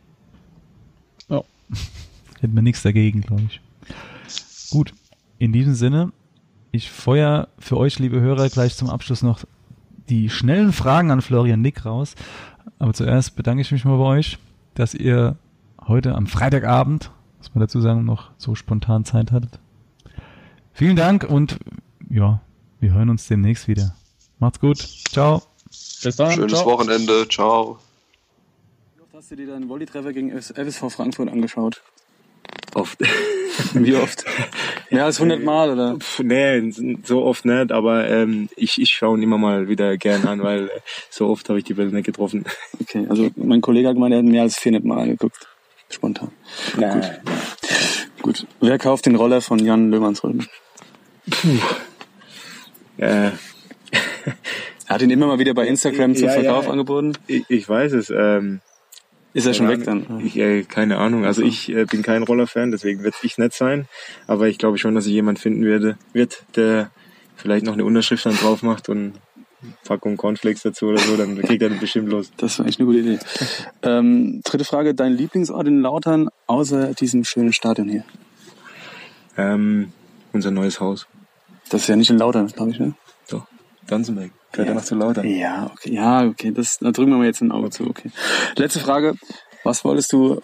Ja. 1.28 1.42
Hätten 2.40 2.54
wir 2.54 2.62
nichts 2.62 2.82
dagegen, 2.82 3.20
glaube 3.20 3.42
ich. 3.42 3.60
Gut. 4.70 4.94
In 5.38 5.52
diesem 5.52 5.74
Sinne, 5.74 6.12
ich 6.72 6.90
feuer 6.90 7.48
für 7.58 7.76
euch, 7.76 7.98
liebe 7.98 8.20
Hörer, 8.20 8.48
gleich 8.48 8.76
zum 8.76 8.88
Abschluss 8.88 9.22
noch 9.22 9.40
die 10.08 10.30
schnellen 10.30 10.72
Fragen 10.72 11.10
an 11.10 11.20
Florian 11.20 11.60
Nick 11.60 11.84
raus. 11.84 12.14
Aber 12.78 12.94
zuerst 12.94 13.36
bedanke 13.36 13.60
ich 13.60 13.72
mich 13.72 13.84
mal 13.84 13.98
bei 13.98 14.04
euch, 14.04 14.38
dass 14.74 14.94
ihr 14.94 15.36
heute 15.86 16.14
am 16.14 16.26
Freitagabend, 16.26 17.10
muss 17.40 17.54
man 17.54 17.60
dazu 17.60 17.80
sagen, 17.80 18.04
noch 18.04 18.30
so 18.36 18.54
spontan 18.54 19.04
Zeit 19.04 19.32
hattet. 19.32 19.58
Vielen 20.72 20.96
Dank 20.96 21.24
und 21.24 21.58
ja, 22.08 22.40
wir 22.80 22.92
hören 22.92 23.10
uns 23.10 23.26
demnächst 23.26 23.66
wieder. 23.66 23.94
Macht's 24.38 24.60
gut. 24.60 24.78
Ciao. 24.78 25.42
Bis 26.02 26.16
dann. 26.16 26.32
Schönes 26.32 26.52
Ciao. 26.52 26.66
Wochenende, 26.66 27.26
ciao. 27.28 27.78
Wie 28.96 29.02
oft 29.02 29.14
hast 29.14 29.30
du 29.30 29.36
dir 29.36 29.46
deinen 29.46 29.68
Volleytreffer 29.68 30.12
gegen 30.12 30.30
FSV 30.30 30.90
Frankfurt 30.90 31.28
angeschaut? 31.30 31.82
Oft. 32.74 33.00
Wie 33.74 33.94
oft? 33.94 34.24
Mehr 34.90 35.04
als 35.04 35.18
100 35.18 35.42
Mal, 35.42 35.70
oder? 35.70 35.96
Pff, 35.98 36.20
nee, 36.20 36.70
so 37.04 37.24
oft 37.24 37.44
nicht, 37.44 37.72
aber 37.72 38.08
ähm, 38.08 38.48
ich, 38.56 38.80
ich 38.80 38.90
schaue 38.90 39.16
ihn 39.16 39.22
immer 39.22 39.38
mal 39.38 39.68
wieder 39.68 39.96
gern 39.96 40.26
an, 40.26 40.42
weil 40.42 40.66
äh, 40.66 40.80
so 41.10 41.28
oft 41.28 41.48
habe 41.48 41.58
ich 41.58 41.64
die 41.64 41.74
Bälle 41.74 41.90
nicht 41.90 42.06
getroffen. 42.06 42.44
Okay, 42.80 43.06
also 43.08 43.30
mein 43.36 43.60
Kollege 43.60 43.88
hat 43.88 43.94
gemeint, 43.94 44.14
er 44.14 44.18
hat 44.18 44.26
mehr 44.26 44.42
als 44.42 44.58
400 44.58 44.84
Mal 44.84 45.02
angeguckt. 45.02 45.49
Spontan. 45.90 46.30
Nein. 46.76 47.18
Gut. 48.22 48.46
Wer 48.60 48.78
kauft 48.78 49.06
den 49.06 49.16
Roller 49.16 49.40
von 49.40 49.58
Jan 49.58 49.90
Löhmannsröden? 49.90 50.46
Äh, 52.98 53.30
Er 54.86 54.94
hat 54.94 55.02
ihn 55.02 55.10
immer 55.10 55.28
mal 55.28 55.38
wieder 55.38 55.54
bei 55.54 55.68
Instagram 55.68 56.16
zum 56.16 56.26
Ja, 56.26 56.34
ja. 56.34 56.42
Verkauf 56.42 56.68
angeboten. 56.68 57.12
ich, 57.28 57.44
ich 57.48 57.68
weiß 57.68 57.92
es. 57.92 58.10
Ähm, 58.10 58.60
Ist 59.34 59.46
er 59.46 59.54
schon 59.54 59.68
weg 59.68 59.84
dann? 59.84 60.20
Ich, 60.24 60.36
äh, 60.36 60.64
keine 60.64 60.98
Ahnung. 60.98 61.24
Also 61.24 61.42
ich 61.42 61.68
äh, 61.68 61.84
bin 61.84 62.02
kein 62.02 62.24
Roller-Fan, 62.24 62.72
deswegen 62.72 63.04
wird 63.04 63.14
ich 63.22 63.38
nicht 63.38 63.52
sein. 63.52 63.86
Aber 64.26 64.48
ich 64.48 64.58
glaube 64.58 64.78
schon, 64.78 64.96
dass 64.96 65.06
ich 65.06 65.12
jemand 65.12 65.38
finden 65.38 65.64
werde, 65.64 65.96
wird, 66.12 66.42
der 66.56 66.90
vielleicht 67.36 67.64
noch 67.66 67.74
eine 67.74 67.84
Unterschrift 67.84 68.26
dann 68.26 68.34
drauf 68.34 68.64
macht 68.64 68.88
und 68.88 69.12
Packung 69.84 70.16
Cornflakes 70.16 70.62
dazu 70.62 70.86
oder 70.86 70.98
so, 70.98 71.16
dann 71.16 71.36
kriegt 71.42 71.62
er 71.62 71.70
das 71.70 71.78
bestimmt 71.80 72.08
los. 72.08 72.30
Das 72.38 72.58
war 72.58 72.66
echt 72.66 72.78
eine 72.80 72.86
gute 72.86 72.98
Idee. 73.00 73.18
Ähm, 73.82 74.40
dritte 74.44 74.64
Frage, 74.64 74.94
dein 74.94 75.12
Lieblingsort 75.12 75.66
in 75.68 75.80
Lautern, 75.80 76.28
außer 76.46 76.94
diesem 76.94 77.24
schönen 77.24 77.52
Stadion 77.52 77.88
hier? 77.88 78.04
ähm, 79.36 79.92
unser 80.32 80.50
neues 80.50 80.80
Haus. 80.80 81.06
Das 81.70 81.82
ist 81.82 81.88
ja 81.88 81.96
nicht 81.96 82.10
in 82.10 82.18
Lautern, 82.18 82.46
glaube 82.48 82.72
ich, 82.72 82.78
ne? 82.80 82.94
Doch, 83.28 83.46
Danzenberg. 83.86 84.30
Gehört 84.52 84.68
Ja. 84.68 84.74
noch 84.74 84.84
zu 84.84 84.94
Lautern. 84.96 85.26
Ja, 85.28 85.70
okay. 85.72 85.92
Ja, 85.94 86.24
okay. 86.24 86.50
Das, 86.52 86.78
da 86.78 86.90
drücken 86.90 87.10
wir 87.12 87.18
mal 87.18 87.26
jetzt 87.26 87.40
ein 87.40 87.52
Auge 87.52 87.70
zu, 87.70 87.86
okay. 87.88 88.10
Letzte 88.56 88.80
Frage. 88.80 89.14
Was 89.64 89.84
wolltest 89.84 90.12
du 90.12 90.40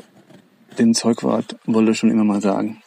dem 0.79 0.95
Zeugwart 0.95 1.57
Wolle 1.67 1.95
schon 1.95 2.11
immer 2.11 2.25
mal 2.25 2.41
sagen? 2.41 2.81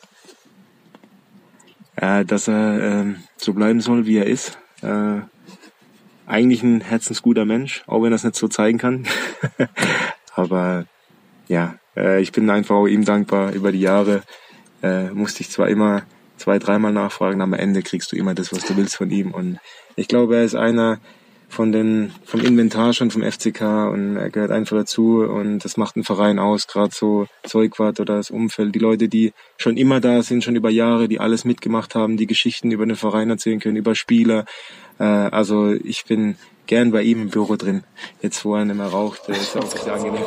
äh, 1.96 2.24
dass 2.24 2.48
er 2.48 2.82
ähm, 2.82 3.18
so 3.38 3.54
bleiben 3.54 3.82
soll, 3.82 4.06
wie 4.06 4.18
er 4.18 4.26
ist. 4.28 4.58
Äh, 4.82 5.20
eigentlich 6.30 6.64
ein 6.64 6.82
herzensguter 6.82 7.46
Mensch, 7.46 7.84
auch 7.88 8.04
wenn 8.04 8.12
er 8.12 8.16
es 8.16 8.24
nicht 8.24 8.36
so 8.36 8.48
zeigen 8.48 8.78
kann. 8.78 9.08
Aber 10.36 10.86
ja, 11.48 11.76
äh, 11.98 12.22
ich 12.22 12.32
bin 12.32 12.50
einfach 12.50 12.76
auch 12.76 12.88
ihm 12.88 13.04
dankbar. 13.04 13.54
Über 13.54 13.72
die 13.72 13.82
Jahre 13.82 14.22
äh, 14.82 15.10
musste 15.10 15.42
ich 15.42 15.50
zwar 15.50 15.68
immer 15.68 16.04
zwei, 16.38 16.60
dreimal 16.60 16.94
nachfragen, 16.94 17.42
am 17.42 17.54
Ende 17.54 17.82
kriegst 17.82 18.12
du 18.12 18.16
immer 18.16 18.34
das, 18.34 18.54
was 18.54 18.66
du 18.66 18.78
willst 18.78 18.96
von 18.96 19.12
ihm. 19.12 19.32
Und 19.32 19.60
ich 19.96 20.08
glaube, 20.08 20.38
er 20.38 20.44
ist 20.44 20.56
einer 20.56 21.00
von 21.50 21.72
den 21.72 22.12
vom 22.26 22.42
Inventar 22.42 22.94
schon 22.94 23.10
vom 23.10 23.24
FCK 23.24 23.90
und 23.92 24.18
er 24.18 24.30
gehört 24.30 24.52
einfach 24.52 24.78
dazu 24.78 25.24
und 25.24 25.60
das 25.60 25.78
macht 25.78 25.96
einen 25.96 26.06
Verein 26.06 26.38
aus, 26.38 26.68
gerade 26.68 26.94
so 26.94 27.26
Zeugwart 27.44 28.00
oder 28.00 28.18
das 28.18 28.30
Umfeld, 28.30 28.76
die 28.76 28.80
Leute, 28.80 29.10
die 29.10 29.34
schon 29.58 29.76
immer 29.76 30.00
da 30.00 30.22
sind, 30.22 30.44
schon 30.44 30.56
über 30.56 30.70
Jahre, 30.70 31.08
die 31.08 31.20
alles 31.20 31.46
mitgemacht 31.46 31.96
haben, 31.96 32.18
die 32.18 32.28
Geschichten 32.28 32.72
über 32.72 32.86
den 32.86 32.96
Verein 32.96 33.32
erzählen 33.32 33.60
können, 33.60 33.78
über 33.78 33.96
Spieler. 33.96 34.46
Äh, 35.00 35.04
also 35.04 35.72
ich 35.72 36.06
bin 36.06 36.36
gern 36.68 36.92
bei 36.92 37.02
ihm 37.02 37.24
im 37.24 37.30
Büro 37.30 37.56
drin. 37.56 37.84
Jetzt 38.22 38.46
wo 38.46 38.56
er 38.56 38.66
nicht 38.66 38.76
mehr 38.76 38.88
raucht, 38.88 39.28
äh, 39.30 39.32
ist 39.34 39.58
auch 39.58 39.66
sehr 39.66 39.94
angenehm. 39.94 40.24